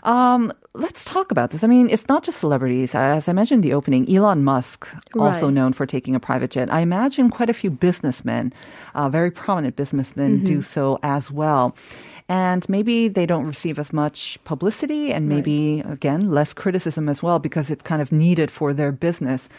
Um, 0.03 0.53
let's 0.73 1.03
talk 1.05 1.31
about 1.31 1.51
this. 1.51 1.63
I 1.63 1.67
mean, 1.67 1.89
it's 1.89 2.07
not 2.07 2.23
just 2.23 2.39
celebrities. 2.39 2.95
As 2.95 3.27
I 3.27 3.33
mentioned 3.33 3.63
in 3.63 3.69
the 3.69 3.75
opening, 3.75 4.09
Elon 4.13 4.43
Musk, 4.43 4.87
also 5.17 5.45
Right. 5.47 5.53
known 5.53 5.73
for 5.73 5.85
taking 5.85 6.15
a 6.15 6.19
private 6.19 6.51
jet. 6.51 6.71
I 6.73 6.81
imagine 6.81 7.29
quite 7.29 7.49
a 7.49 7.53
few 7.53 7.69
businessmen, 7.69 8.53
uh, 8.95 9.09
very 9.09 9.31
prominent 9.31 9.75
businessmen, 9.75 10.43
do 10.43 10.61
so 10.61 10.99
as 11.03 11.31
well. 11.31 11.75
And 12.29 12.67
maybe 12.69 13.07
they 13.07 13.25
don't 13.25 13.47
receive 13.47 13.79
as 13.79 13.91
much 13.91 14.37
publicity 14.45 15.11
and 15.11 15.27
maybe, 15.27 15.81
again, 15.81 16.29
less 16.31 16.53
criticism 16.53 17.09
as 17.09 17.23
well 17.23 17.39
because 17.39 17.69
it's 17.71 17.81
kind 17.81 18.01
of 18.01 18.11
needed 18.11 18.51
for 18.51 18.71
their 18.73 18.91
business. 18.91 19.49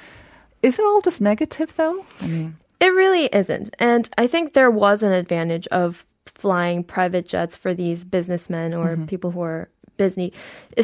Is 0.62 0.78
it 0.78 0.84
all 0.84 1.00
just 1.00 1.20
negative 1.20 1.74
though? 1.76 2.04
I 2.20 2.26
mean, 2.28 2.56
It 2.80 2.94
really 2.94 3.26
isn't. 3.26 3.74
And 3.78 4.08
I 4.16 4.26
think 4.26 4.52
there 4.54 4.70
was 4.70 5.02
an 5.02 5.12
advantage 5.12 5.66
of 5.68 6.06
flying 6.26 6.84
private 6.84 7.26
jets 7.28 7.56
for 7.56 7.74
these 7.74 8.04
businessmen 8.04 8.72
or 8.72 8.96
people 9.06 9.32
who 9.32 9.42
are 9.42 9.68
busy, 10.04 10.28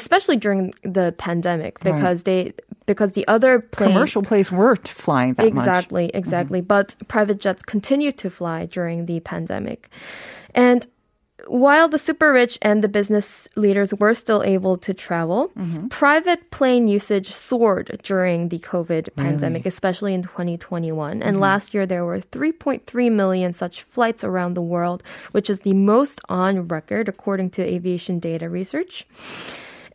especially 0.01 0.37
during 0.47 0.63
the 0.97 1.07
pandemic 1.27 1.73
Right. 1.77 1.95
because 1.95 2.19
they 2.29 2.41
because 2.91 3.11
the 3.19 3.27
other 3.35 3.53
plane 3.61 3.91
commercial 3.91 4.23
planes 4.23 4.51
weren't 4.61 4.89
flying 5.05 5.33
that 5.35 5.53
much. 5.53 5.67
exactly, 5.67 6.07
mm-hmm. 6.07 6.23
exactly. 6.23 6.61
But 6.75 6.87
private 7.15 7.39
jets 7.45 7.63
continued 7.75 8.17
to 8.23 8.29
fly 8.39 8.59
during 8.77 8.99
the 9.11 9.19
pandemic. 9.33 9.81
And 10.55 10.81
while 11.49 11.89
the 11.89 11.99
super 11.99 12.33
rich 12.33 12.59
and 12.63 12.83
the 12.83 12.89
business 12.89 13.49
leaders 13.57 13.95
were 13.95 14.15
still 14.15 14.43
able 14.43 14.77
to 14.79 14.93
travel, 14.93 15.51
mm-hmm. 15.57 15.89
private 15.89 16.51
plane 16.51 16.89
usage 16.89 17.31
soared 17.31 18.01
during 18.03 18.49
the 18.49 18.59
COVID 18.59 19.15
pandemic, 19.17 19.67
especially 19.67 20.15
in 20.15 20.23
2021. 20.23 21.23
And 21.23 21.23
mm-hmm. 21.23 21.41
last 21.41 21.75
year, 21.75 21.87
there 21.87 22.05
were 22.05 22.21
3.3 22.21 23.13
million 23.13 23.53
such 23.53 23.83
flights 23.83 24.25
around 24.25 24.55
the 24.55 24.63
world, 24.63 25.03
which 25.33 25.49
is 25.49 25.61
the 25.61 25.75
most 25.75 26.21
on 26.29 26.69
record, 26.69 27.09
according 27.09 27.51
to 27.51 27.63
aviation 27.63 28.19
data 28.19 28.49
research. 28.49 29.07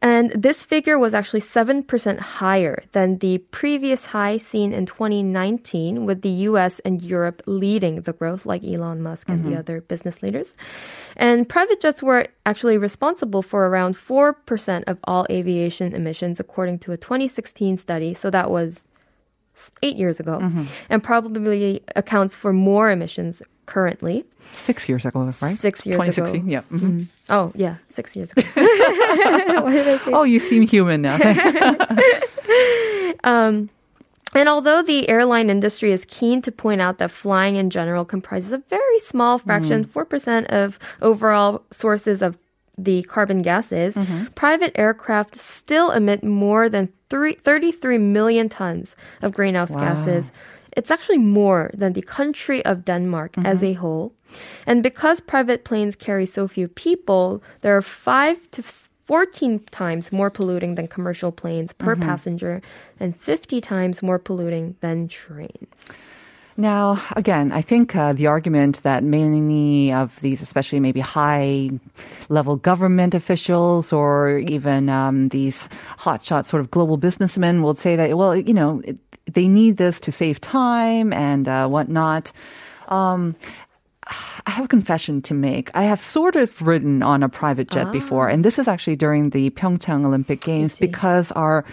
And 0.02 0.32
this 0.32 0.64
figure 0.64 0.98
was 0.98 1.14
actually 1.14 1.42
7% 1.42 2.20
higher 2.20 2.84
than 2.92 3.20
the 3.20 3.38
previous 3.52 4.06
high 4.06 4.40
seen 4.40 4.74
in 4.74 4.88
2019, 4.88 6.06
with 6.06 6.24
the 6.24 6.30
US 6.50 6.80
and 6.80 7.02
Europe 7.04 7.44
leading 7.46 8.02
the 8.02 8.14
growth, 8.14 8.46
like 8.46 8.64
Elon 8.64 9.04
Musk 9.04 9.30
and 9.30 9.44
the 9.44 9.50
mm-hmm. 9.50 9.60
other 9.60 9.82
business 9.82 10.24
leaders. 10.24 10.58
And 11.16 11.48
private 11.48 11.80
jets 11.80 12.02
were 12.02 12.28
actually 12.48 12.80
responsible 12.80 13.44
for 13.44 13.68
around 13.68 13.96
4% 13.96 14.84
of 14.88 14.98
all 15.04 15.28
aviation 15.30 15.94
emissions, 15.94 16.40
according 16.40 16.80
to 16.80 16.92
a 16.94 16.98
2016 16.98 17.78
study. 17.78 18.16
So 18.16 18.32
that 18.32 18.50
was 18.50 18.84
eight 19.84 19.98
years 19.98 20.20
ago, 20.20 20.40
mm-hmm. 20.40 20.64
and 20.90 21.04
probably 21.04 21.84
accounts 21.96 22.34
for 22.34 22.52
more 22.54 22.90
emissions 22.90 23.44
currently. 23.66 24.26
Six 24.54 24.90
years 24.90 25.06
ago, 25.06 25.32
right? 25.42 25.58
Six 25.58 25.86
years 25.86 25.96
ago. 25.96 26.26
2016, 26.26 26.50
yeah. 26.50 26.62
mhm. 26.72 27.08
Oh, 27.30 27.52
yeah, 27.56 27.78
six 27.90 28.16
years 28.16 28.32
ago. 28.32 28.42
Why 28.54 29.72
did 29.72 29.88
I 29.88 29.98
say 29.98 30.12
Oh, 30.12 30.24
you 30.24 30.40
seem 30.40 30.64
human 30.64 31.02
now. 31.02 31.18
Um, 33.24 33.70
and 34.34 34.48
although 34.48 34.82
the 34.82 35.10
airline 35.10 35.50
industry 35.50 35.92
is 35.92 36.06
keen 36.06 36.42
to 36.44 36.52
point 36.52 36.82
out 36.82 36.98
that 37.00 37.12
flying 37.12 37.56
in 37.56 37.70
general 37.70 38.06
comprises 38.06 38.52
a 38.52 38.58
very 38.70 39.00
small 39.00 39.38
fraction, 39.38 39.86
mm-hmm. 39.86 40.00
4% 40.00 40.46
of 40.48 40.80
overall 41.02 41.64
sources 41.72 42.22
of 42.22 42.38
the 42.78 43.04
carbon 43.04 43.42
gases, 43.42 43.96
mm-hmm. 43.96 44.26
private 44.34 44.72
aircraft 44.76 45.38
still 45.38 45.92
emit 45.92 46.24
more 46.24 46.70
than 46.70 46.90
three, 47.10 47.36
33 47.36 47.98
million 47.98 48.50
tons 48.50 48.96
of 49.22 49.34
greenhouse 49.34 49.72
gases. 49.72 50.32
It's 50.78 50.92
actually 50.92 51.18
more 51.18 51.70
than 51.76 51.94
the 51.94 52.02
country 52.02 52.64
of 52.66 52.86
Denmark 52.86 53.38
as 53.38 53.64
a 53.64 53.74
whole. 53.74 54.14
And 54.66 54.82
because 54.82 55.20
private 55.20 55.66
planes 55.66 55.96
carry 55.96 56.26
so 56.26 56.48
few 56.48 56.68
people, 56.68 57.44
there 57.62 57.76
are 57.76 57.82
five 57.82 58.40
to 58.52 58.64
14 59.12 59.60
times 59.72 60.12
more 60.12 60.30
polluting 60.30 60.76
than 60.76 60.88
commercial 60.88 61.32
planes 61.32 61.74
per 61.74 61.96
passenger 61.98 62.62
and 63.00 63.20
50 63.20 63.60
times 63.60 64.02
more 64.02 64.18
polluting 64.18 64.76
than 64.80 65.10
trains. 65.10 65.92
Now, 66.58 67.02
again, 67.16 67.52
I 67.52 67.62
think 67.62 67.96
uh, 67.96 68.14
the 68.14 68.28
argument 68.28 68.84
that 68.84 69.04
many 69.04 69.92
of 69.92 70.20
these, 70.22 70.42
especially 70.42 70.80
maybe 70.80 71.00
high 71.00 71.72
level 72.30 72.56
government 72.56 73.16
officials 73.16 73.92
or 73.92 74.38
even 74.38 74.90
um, 74.90 75.30
these 75.30 75.68
hotshot 76.00 76.46
sort 76.46 76.62
of 76.62 76.70
global 76.70 76.98
businessmen 76.98 77.62
will 77.62 77.74
say 77.74 77.96
that, 77.96 78.18
well, 78.18 78.36
you 78.36 78.54
know, 78.54 78.82
it, 78.84 78.98
they 79.26 79.48
need 79.48 79.78
this 79.78 80.00
to 80.02 80.12
save 80.12 80.42
time 80.42 81.14
and 81.14 81.48
uh, 81.48 81.68
whatnot. 81.68 82.32
Um, 82.88 83.36
I 84.46 84.52
have 84.52 84.66
a 84.66 84.68
confession 84.68 85.22
to 85.24 85.34
make. 85.34 85.70
I 85.74 85.84
have 85.84 86.04
sort 86.04 86.36
of 86.36 86.62
ridden 86.62 87.02
on 87.02 87.24
a 87.24 87.30
private 87.30 87.70
jet 87.70 87.92
before, 87.92 88.30
ah. 88.30 88.34
and 88.34 88.44
this 88.44 88.60
is 88.60 88.68
actually 88.68 88.96
during 88.96 89.30
the 89.30 89.50
Pyeongchang 89.52 90.06
Olympic 90.06 90.42
Games 90.42 90.78
because 90.78 91.32
our 91.32 91.64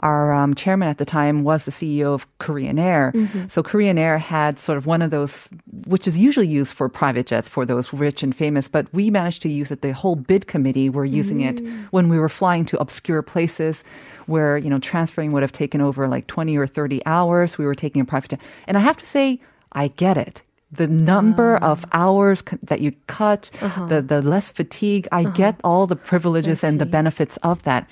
our 0.00 0.32
um, 0.32 0.54
chairman 0.54 0.86
at 0.88 0.98
the 0.98 1.04
time 1.04 1.42
was 1.42 1.64
the 1.64 1.72
CEO 1.72 2.14
of 2.14 2.26
Korean 2.38 2.78
Air. 2.78 3.10
Mm-hmm. 3.14 3.48
So 3.48 3.64
Korean 3.64 3.98
Air 3.98 4.16
had 4.18 4.56
sort 4.58 4.78
of 4.78 4.86
one 4.86 5.02
of 5.02 5.10
those, 5.10 5.48
which 5.86 6.06
is 6.06 6.16
usually 6.16 6.46
used 6.46 6.72
for 6.72 6.88
private 6.88 7.26
jets 7.26 7.48
for 7.48 7.66
those 7.66 7.92
rich 7.92 8.22
and 8.22 8.34
famous, 8.34 8.68
but 8.68 8.86
we 8.94 9.10
managed 9.10 9.42
to 9.42 9.48
use 9.48 9.72
it. 9.72 9.82
The 9.82 9.92
whole 9.92 10.14
bid 10.14 10.46
committee 10.46 10.88
were 10.88 11.04
using 11.04 11.40
it 11.40 11.56
mm. 11.56 11.84
when 11.90 12.08
we 12.08 12.18
were 12.20 12.28
flying 12.28 12.64
to 12.66 12.78
obscure 12.78 13.22
places 13.22 13.82
where 14.26 14.56
you 14.58 14.70
know 14.70 14.78
transferring 14.78 15.32
would 15.32 15.42
have 15.42 15.52
taken 15.52 15.80
over 15.80 16.06
like 16.06 16.28
twenty 16.28 16.56
or 16.56 16.66
thirty 16.66 17.04
hours. 17.06 17.58
We 17.58 17.64
were 17.64 17.74
taking 17.74 18.00
a 18.00 18.04
private 18.04 18.30
jet, 18.30 18.40
and 18.68 18.76
I 18.76 18.80
have 18.80 18.98
to 18.98 19.06
say, 19.06 19.40
I 19.72 19.88
get 19.88 20.16
it 20.16 20.42
the 20.70 20.86
number 20.86 21.56
of 21.56 21.84
hours 21.92 22.42
c- 22.48 22.58
that 22.62 22.80
you 22.80 22.92
cut, 23.06 23.50
the, 23.88 24.02
the 24.02 24.20
less 24.22 24.50
fatigue, 24.50 25.08
I 25.12 25.24
get 25.24 25.54
all 25.64 25.86
the 25.86 25.96
privileges 25.96 26.62
and 26.64 26.78
the 26.80 26.84
benefits 26.86 27.38
of 27.42 27.62
that. 27.62 27.88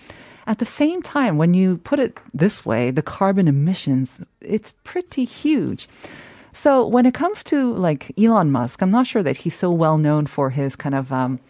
At 0.47 0.59
the 0.59 0.67
same 0.67 1.03
time, 1.03 1.39
when 1.39 1.55
you 1.55 1.79
put 1.79 1.99
it 1.99 2.19
this 2.35 2.65
way, 2.65 2.91
the 2.93 3.03
carbon 3.03 3.49
emissions, 3.49 4.21
it's 4.41 4.75
pretty 4.85 5.25
huge. 5.25 5.89
So 6.53 6.87
when 6.87 7.05
it 7.07 7.15
comes 7.15 7.43
to 7.45 7.75
like 7.75 8.13
Elon 8.19 8.51
Musk, 8.51 8.81
I'm 8.83 8.91
not 8.91 9.07
sure 9.07 9.23
that 9.23 9.37
he's 9.39 9.55
so 9.59 9.71
well 9.71 9.99
known 9.99 10.27
for 10.27 10.51
his 10.51 10.77
kind 10.77 10.95
of, 10.95 11.11
um, 11.13 11.41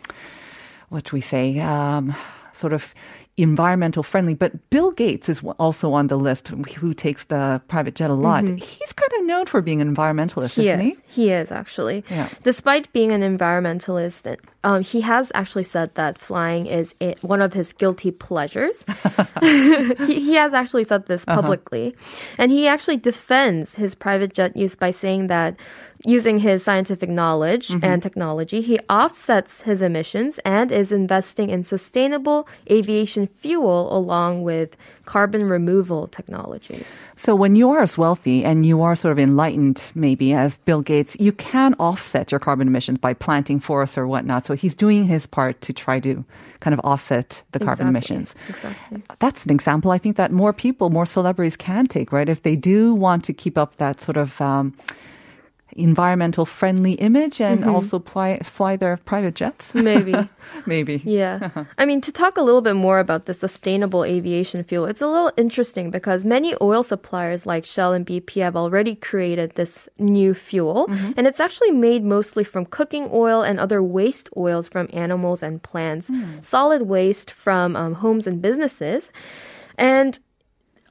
what 0.88 1.04
do 1.04 1.16
we 1.16 1.20
say, 1.20 1.58
um, 1.60 2.14
sort 2.54 2.72
of 2.72 2.94
environmental 3.36 4.02
friendly. 4.02 4.34
But 4.34 4.70
Bill 4.70 4.90
Gates 4.92 5.28
is 5.28 5.42
also 5.58 5.92
on 5.92 6.06
the 6.06 6.16
list 6.16 6.48
who 6.48 6.94
takes 6.94 7.24
the 7.24 7.60
private 7.68 7.94
jet 7.94 8.10
a 8.10 8.14
lot. 8.14 8.48
He's 8.48 8.92
kind 8.92 9.12
of 9.18 9.26
known 9.26 9.46
for 9.46 9.60
being 9.60 9.80
an 9.80 9.94
environmentalist, 9.94 10.54
He 10.54 10.68
isn't 10.68 10.80
is. 10.80 11.02
He 11.08 11.30
is 11.30 11.52
actually. 11.52 12.04
Yeah. 12.10 12.28
Despite 12.44 12.92
being 12.92 13.12
an 13.12 13.20
environmentalist, 13.20 14.36
um, 14.64 14.82
he 14.82 15.02
has 15.02 15.30
actually 15.34 15.64
said 15.64 15.94
that 15.94 16.18
flying 16.18 16.66
is 16.66 16.94
it, 17.00 17.22
one 17.22 17.42
of 17.42 17.52
his 17.52 17.72
guilty 17.72 18.10
pleasures. 18.10 18.76
he, 19.40 20.20
he, 20.20 20.34
has 20.34 20.54
actually 20.54 20.84
said 20.84 21.06
this 21.06 21.24
uh-huh. 21.26 21.42
publicly. 21.42 21.88
Uh-huh. 21.88 22.36
And 22.38 22.52
he 22.52 22.66
actually 22.66 22.96
defends 22.96 23.74
his 23.74 23.94
private 23.94 24.32
jet 24.32 24.56
use 24.56 24.76
by 24.76 24.90
saying 24.90 25.26
that 25.26 25.56
using 26.04 26.38
his 26.38 26.62
scientific 26.62 27.08
knowledge 27.08 27.68
mm-hmm. 27.68 27.84
and 27.84 28.02
technology, 28.02 28.60
he 28.60 28.78
offsets 28.88 29.62
his 29.62 29.82
emissions 29.82 30.38
and 30.44 30.70
is 30.70 30.92
investing 30.92 31.50
in 31.50 31.64
sustainable 31.64 32.48
aviation 32.70 33.25
fuel 33.26 33.96
along 33.96 34.42
with 34.42 34.76
carbon 35.04 35.44
removal 35.44 36.08
technologies. 36.08 36.86
So 37.16 37.34
when 37.34 37.56
you 37.56 37.70
are 37.70 37.80
as 37.80 37.96
wealthy 37.96 38.44
and 38.44 38.66
you 38.66 38.82
are 38.82 38.96
sort 38.96 39.12
of 39.12 39.18
enlightened, 39.18 39.82
maybe 39.94 40.32
as 40.32 40.56
Bill 40.58 40.82
Gates, 40.82 41.16
you 41.18 41.32
can 41.32 41.74
offset 41.78 42.30
your 42.32 42.40
carbon 42.40 42.66
emissions 42.68 42.98
by 42.98 43.14
planting 43.14 43.60
forests 43.60 43.96
or 43.96 44.06
whatnot. 44.06 44.46
So 44.46 44.54
he's 44.54 44.74
doing 44.74 45.04
his 45.04 45.26
part 45.26 45.60
to 45.62 45.72
try 45.72 46.00
to 46.00 46.24
kind 46.60 46.74
of 46.74 46.80
offset 46.84 47.42
the 47.52 47.58
exactly. 47.58 47.66
carbon 47.66 47.88
emissions. 47.88 48.34
Exactly. 48.48 49.02
That's 49.18 49.44
an 49.44 49.50
example 49.52 49.90
I 49.90 49.98
think 49.98 50.16
that 50.16 50.32
more 50.32 50.52
people, 50.52 50.90
more 50.90 51.06
celebrities 51.06 51.56
can 51.56 51.86
take, 51.86 52.12
right? 52.12 52.28
If 52.28 52.42
they 52.42 52.56
do 52.56 52.94
want 52.94 53.24
to 53.24 53.32
keep 53.32 53.56
up 53.56 53.76
that 53.76 54.00
sort 54.00 54.16
of 54.16 54.40
um, 54.40 54.74
environmental 55.76 56.46
friendly 56.46 56.92
image 56.94 57.40
and 57.40 57.60
mm-hmm. 57.60 57.70
also 57.70 58.00
fly, 58.00 58.38
fly 58.40 58.76
their 58.76 58.96
private 58.98 59.34
jets? 59.34 59.74
Maybe. 59.74 60.14
Maybe. 60.66 61.02
Yeah. 61.04 61.64
I 61.78 61.84
mean, 61.84 62.00
to 62.02 62.12
talk 62.12 62.36
a 62.36 62.42
little 62.42 62.60
bit 62.60 62.74
more 62.74 62.98
about 62.98 63.26
the 63.26 63.34
sustainable 63.34 64.04
aviation 64.04 64.64
fuel, 64.64 64.86
it's 64.86 65.02
a 65.02 65.06
little 65.06 65.32
interesting 65.36 65.90
because 65.90 66.24
many 66.24 66.54
oil 66.60 66.82
suppliers 66.82 67.46
like 67.46 67.64
Shell 67.64 67.92
and 67.92 68.06
BP 68.06 68.42
have 68.42 68.56
already 68.56 68.94
created 68.94 69.54
this 69.54 69.88
new 69.98 70.34
fuel. 70.34 70.86
Mm-hmm. 70.88 71.12
And 71.16 71.26
it's 71.26 71.40
actually 71.40 71.72
made 71.72 72.04
mostly 72.04 72.44
from 72.44 72.66
cooking 72.66 73.08
oil 73.12 73.42
and 73.42 73.60
other 73.60 73.82
waste 73.82 74.28
oils 74.36 74.68
from 74.68 74.88
animals 74.92 75.42
and 75.42 75.62
plants, 75.62 76.08
mm. 76.08 76.44
solid 76.44 76.82
waste 76.82 77.30
from 77.30 77.76
um, 77.76 77.94
homes 77.94 78.26
and 78.26 78.40
businesses. 78.40 79.10
And 79.78 80.18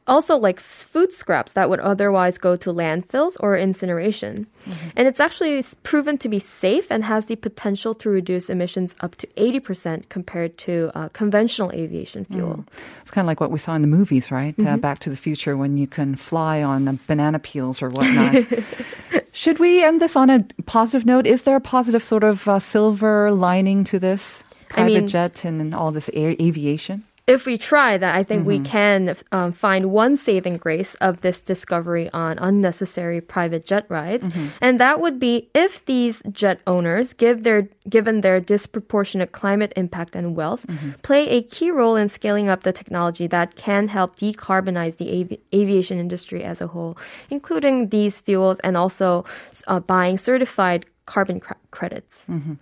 also 0.07 0.37
like 0.37 0.59
food 0.59 1.11
scraps 1.11 1.53
that 1.53 1.69
would 1.69 1.79
otherwise 1.79 2.37
go 2.37 2.55
to 2.55 2.71
landfills 2.71 3.37
or 3.39 3.57
incineration. 3.57 4.45
Mm-hmm. 4.65 4.89
And 4.95 5.07
it's 5.07 5.19
actually 5.19 5.63
proven 5.83 6.17
to 6.19 6.29
be 6.29 6.39
safe 6.39 6.91
and 6.91 7.03
has 7.03 7.25
the 7.25 7.35
potential 7.35 7.95
to 7.95 8.09
reduce 8.09 8.49
emissions 8.49 8.95
up 9.01 9.15
to 9.15 9.27
80% 9.27 10.09
compared 10.09 10.57
to 10.59 10.91
uh, 10.93 11.09
conventional 11.09 11.71
aviation 11.71 12.25
fuel. 12.25 12.57
Mm. 12.57 12.67
It's 13.01 13.11
kind 13.11 13.25
of 13.25 13.27
like 13.27 13.39
what 13.39 13.51
we 13.51 13.59
saw 13.59 13.75
in 13.75 13.81
the 13.81 13.87
movies, 13.87 14.31
right? 14.31 14.55
Uh, 14.59 14.63
mm-hmm. 14.63 14.73
Uh, 14.73 14.77
Back 14.77 14.99
to 14.99 15.09
the 15.09 15.17
Future 15.17 15.57
when 15.57 15.77
you 15.77 15.87
can 15.87 16.15
fly 16.15 16.61
on 16.61 16.87
uh, 16.87 16.95
banana 17.07 17.39
peels 17.39 17.81
or 17.81 17.89
whatnot. 17.89 18.43
Should 19.31 19.59
we 19.59 19.83
end 19.83 20.01
this 20.01 20.15
on 20.15 20.29
a 20.29 20.45
positive 20.65 21.05
note? 21.05 21.25
Is 21.27 21.41
there 21.43 21.55
a 21.55 21.61
positive 21.61 22.03
sort 22.03 22.23
of 22.23 22.47
uh, 22.47 22.59
silver 22.59 23.31
lining 23.31 23.83
to 23.85 23.99
this 23.99 24.43
private 24.69 24.97
I 24.97 24.99
mean, 24.99 25.07
jet 25.07 25.43
and 25.43 25.73
all 25.73 25.91
this 25.91 26.09
air- 26.13 26.35
aviation? 26.39 27.03
If 27.27 27.47
we 27.47 27.57
try 27.57 27.97
that, 27.97 28.15
I 28.15 28.23
think 28.23 28.41
mm-hmm. 28.41 28.47
we 28.47 28.59
can 28.59 29.15
um, 29.31 29.51
find 29.51 29.91
one 29.91 30.15
saving 30.15 30.57
grace 30.57 30.93
of 30.95 31.21
this 31.21 31.41
discovery 31.41 32.09
on 32.13 32.37
unnecessary 32.37 33.19
private 33.19 33.65
jet 33.65 33.85
rides, 33.89 34.27
mm-hmm. 34.27 34.47
and 34.61 34.79
that 34.79 34.99
would 34.99 35.19
be 35.19 35.49
if 35.55 35.83
these 35.85 36.21
jet 36.31 36.59
owners, 36.67 37.13
give 37.13 37.43
their 37.43 37.67
given 37.89 38.21
their 38.21 38.39
disproportionate 38.39 39.31
climate 39.31 39.73
impact 39.75 40.15
and 40.15 40.35
wealth, 40.35 40.67
mm-hmm. 40.67 40.91
play 41.01 41.27
a 41.29 41.41
key 41.41 41.71
role 41.71 41.95
in 41.95 42.09
scaling 42.09 42.47
up 42.47 42.61
the 42.61 42.71
technology 42.71 43.25
that 43.25 43.55
can 43.55 43.87
help 43.87 44.17
decarbonize 44.17 44.97
the 44.97 45.21
avi- 45.21 45.39
aviation 45.53 45.97
industry 45.99 46.43
as 46.43 46.61
a 46.61 46.67
whole, 46.67 46.95
including 47.31 47.89
these 47.89 48.19
fuels 48.19 48.59
and 48.59 48.77
also 48.77 49.25
uh, 49.67 49.79
buying 49.79 50.17
certified 50.19 50.85
carbon 51.05 51.39
cr- 51.39 51.53
credits. 51.71 52.25
Mm-hmm. 52.29 52.53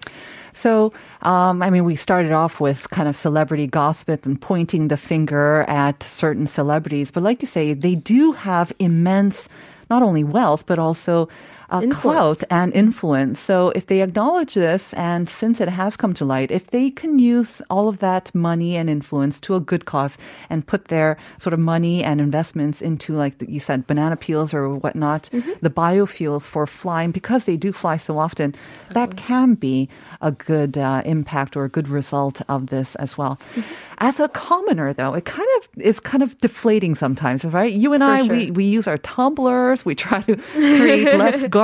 So, 0.54 0.94
um, 1.22 1.62
I 1.62 1.70
mean, 1.70 1.86
we 1.86 1.96
started 1.96 2.32
off 2.32 2.60
with 2.60 2.90
kind 2.90 3.08
of 3.08 3.16
celebrity 3.16 3.68
gossip 3.68 4.26
and 4.26 4.40
pointing 4.40 4.90
the 4.90 4.98
finger 4.98 5.66
at 5.68 6.04
certain 6.04 6.48
celebrities, 6.48 7.12
but 7.12 7.24
like 7.24 7.42
you 7.42 7.48
say, 7.48 7.74
they 7.74 7.96
do 7.96 8.34
have 8.34 8.74
immense 8.80 9.48
not 9.90 10.02
only 10.02 10.24
wealth 10.24 10.66
but 10.66 10.80
also 10.80 11.30
uh, 11.74 11.88
clout 11.88 12.44
and 12.50 12.72
influence. 12.74 13.40
So 13.40 13.72
if 13.76 13.88
they 13.88 14.02
acknowledge 14.02 14.54
this, 14.54 14.94
and 14.94 15.28
since 15.28 15.60
it 15.60 15.70
has 15.70 15.98
come 15.98 16.14
to 16.16 16.26
light, 16.26 16.52
if 16.52 16.68
they 16.68 16.92
can 16.92 17.20
use 17.20 17.62
all 17.70 17.90
of 17.90 17.98
that 18.00 18.34
money 18.34 18.78
and 18.78 18.90
influence 18.90 19.40
to 19.42 19.56
a 19.56 19.60
good 19.60 19.86
cause 19.86 20.18
and 20.50 20.66
put 20.66 20.90
their 20.90 21.18
sort 21.40 21.54
of 21.54 21.60
money 21.60 22.04
and 22.04 22.22
investments 22.22 22.82
into, 22.82 23.16
like 23.16 23.36
you 23.48 23.60
said, 23.60 23.88
banana 23.88 24.16
peels 24.16 24.54
or 24.54 24.70
whatnot, 24.70 25.30
mm-hmm. 25.34 25.52
the 25.62 25.70
biofuels 25.70 26.48
for 26.48 26.68
flying, 26.68 27.12
because 27.12 27.46
they 27.46 27.58
do 27.58 27.74
fly 27.74 27.98
so 27.98 28.18
often, 28.20 28.56
exactly. 28.76 28.94
that 28.94 29.18
can 29.18 29.56
be 29.56 29.90
a 30.22 30.32
good 30.32 30.78
uh, 30.78 31.02
impact 31.06 31.58
or 31.58 31.64
a 31.64 31.70
good 31.70 31.88
result 31.88 32.42
of 32.48 32.68
this 32.68 32.96
as 32.96 33.18
well. 33.18 33.40
Mm-hmm. 33.56 33.74
As 34.00 34.20
a 34.20 34.28
commoner, 34.30 34.92
though, 34.92 35.14
it 35.14 35.26
kind 35.26 35.48
of 35.58 35.82
is 35.82 36.00
kind 36.00 36.24
of 36.24 36.38
deflating 36.40 36.94
sometimes, 36.96 37.46
right? 37.46 37.72
You 37.72 37.94
and 37.94 38.04
For 38.04 38.10
I, 38.10 38.26
sure. 38.26 38.36
we, 38.36 38.52
we 38.52 38.66
use 38.66 38.88
our 38.88 38.98
tumblers. 38.98 39.86
We 39.86 39.96
try 39.96 40.22
to 40.24 40.36
create 40.36 41.14
less 41.16 41.44
garbage, 41.50 41.63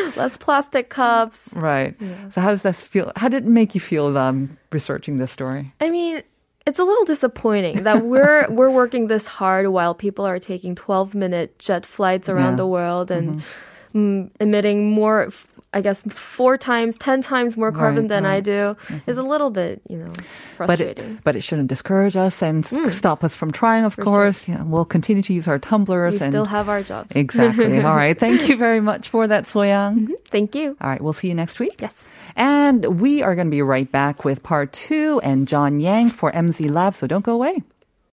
less 0.16 0.36
plastic 0.36 0.88
cups. 0.88 1.48
Right. 1.52 1.94
Yeah. 2.00 2.30
So 2.30 2.40
how 2.40 2.50
does 2.50 2.62
this 2.62 2.82
feel? 2.82 3.12
How 3.16 3.28
did 3.28 3.44
it 3.44 3.48
make 3.48 3.74
you 3.74 3.80
feel 3.80 4.16
um, 4.16 4.56
researching 4.72 5.18
this 5.18 5.30
story? 5.30 5.72
I 5.80 5.90
mean, 5.90 6.22
it's 6.66 6.78
a 6.78 6.84
little 6.84 7.04
disappointing 7.04 7.84
that 7.84 8.04
we're 8.04 8.46
we're 8.50 8.70
working 8.70 9.06
this 9.06 9.26
hard 9.26 9.68
while 9.68 9.94
people 9.94 10.26
are 10.26 10.38
taking 10.38 10.74
12 10.74 11.14
minute 11.14 11.58
jet 11.58 11.86
flights 11.86 12.28
around 12.28 12.52
yeah. 12.52 12.56
the 12.56 12.66
world 12.66 13.10
and 13.10 13.40
mm-hmm. 13.40 13.98
mm, 13.98 14.30
emitting 14.40 14.90
more 14.90 15.30
I 15.76 15.82
guess 15.82 16.00
four 16.08 16.56
times, 16.56 16.96
ten 16.96 17.20
times 17.20 17.54
more 17.54 17.70
carbon 17.70 18.04
right, 18.04 18.08
than 18.08 18.24
right. 18.24 18.36
I 18.36 18.40
do 18.40 18.76
mm-hmm. 18.88 19.10
is 19.10 19.18
a 19.18 19.22
little 19.22 19.50
bit, 19.50 19.82
you 19.90 19.98
know, 19.98 20.12
frustrating. 20.56 20.94
But 20.94 21.04
it, 21.04 21.24
but 21.24 21.36
it 21.36 21.42
shouldn't 21.42 21.68
discourage 21.68 22.16
us 22.16 22.40
and 22.40 22.64
mm. 22.64 22.90
stop 22.90 23.22
us 23.22 23.34
from 23.34 23.52
trying. 23.52 23.84
Of 23.84 23.92
For 23.92 24.04
course, 24.04 24.44
sure. 24.44 24.54
yeah, 24.54 24.62
we'll 24.62 24.86
continue 24.86 25.22
to 25.22 25.34
use 25.34 25.46
our 25.46 25.58
tumblers. 25.58 26.14
We 26.14 26.20
and 26.20 26.32
still 26.32 26.46
have 26.46 26.70
our 26.70 26.82
jobs. 26.82 27.14
Exactly. 27.14 27.78
All 27.84 27.94
right. 27.94 28.18
Thank 28.18 28.48
you 28.48 28.56
very 28.56 28.80
much 28.80 29.10
for 29.10 29.26
that, 29.26 29.44
Soyoung. 29.44 29.98
Mm-hmm. 29.98 30.14
Thank 30.30 30.54
you. 30.54 30.78
All 30.80 30.88
right. 30.88 31.02
We'll 31.02 31.12
see 31.12 31.28
you 31.28 31.34
next 31.34 31.60
week. 31.60 31.82
Yes. 31.82 32.10
And 32.36 32.98
we 32.98 33.22
are 33.22 33.34
going 33.34 33.48
to 33.48 33.50
be 33.50 33.60
right 33.60 33.90
back 33.92 34.24
with 34.24 34.42
part 34.42 34.72
two 34.72 35.20
and 35.22 35.46
John 35.46 35.78
Yang 35.78 36.08
for 36.10 36.32
MZ 36.32 36.70
Lab. 36.70 36.94
So 36.94 37.06
don't 37.06 37.24
go 37.24 37.34
away. 37.34 37.62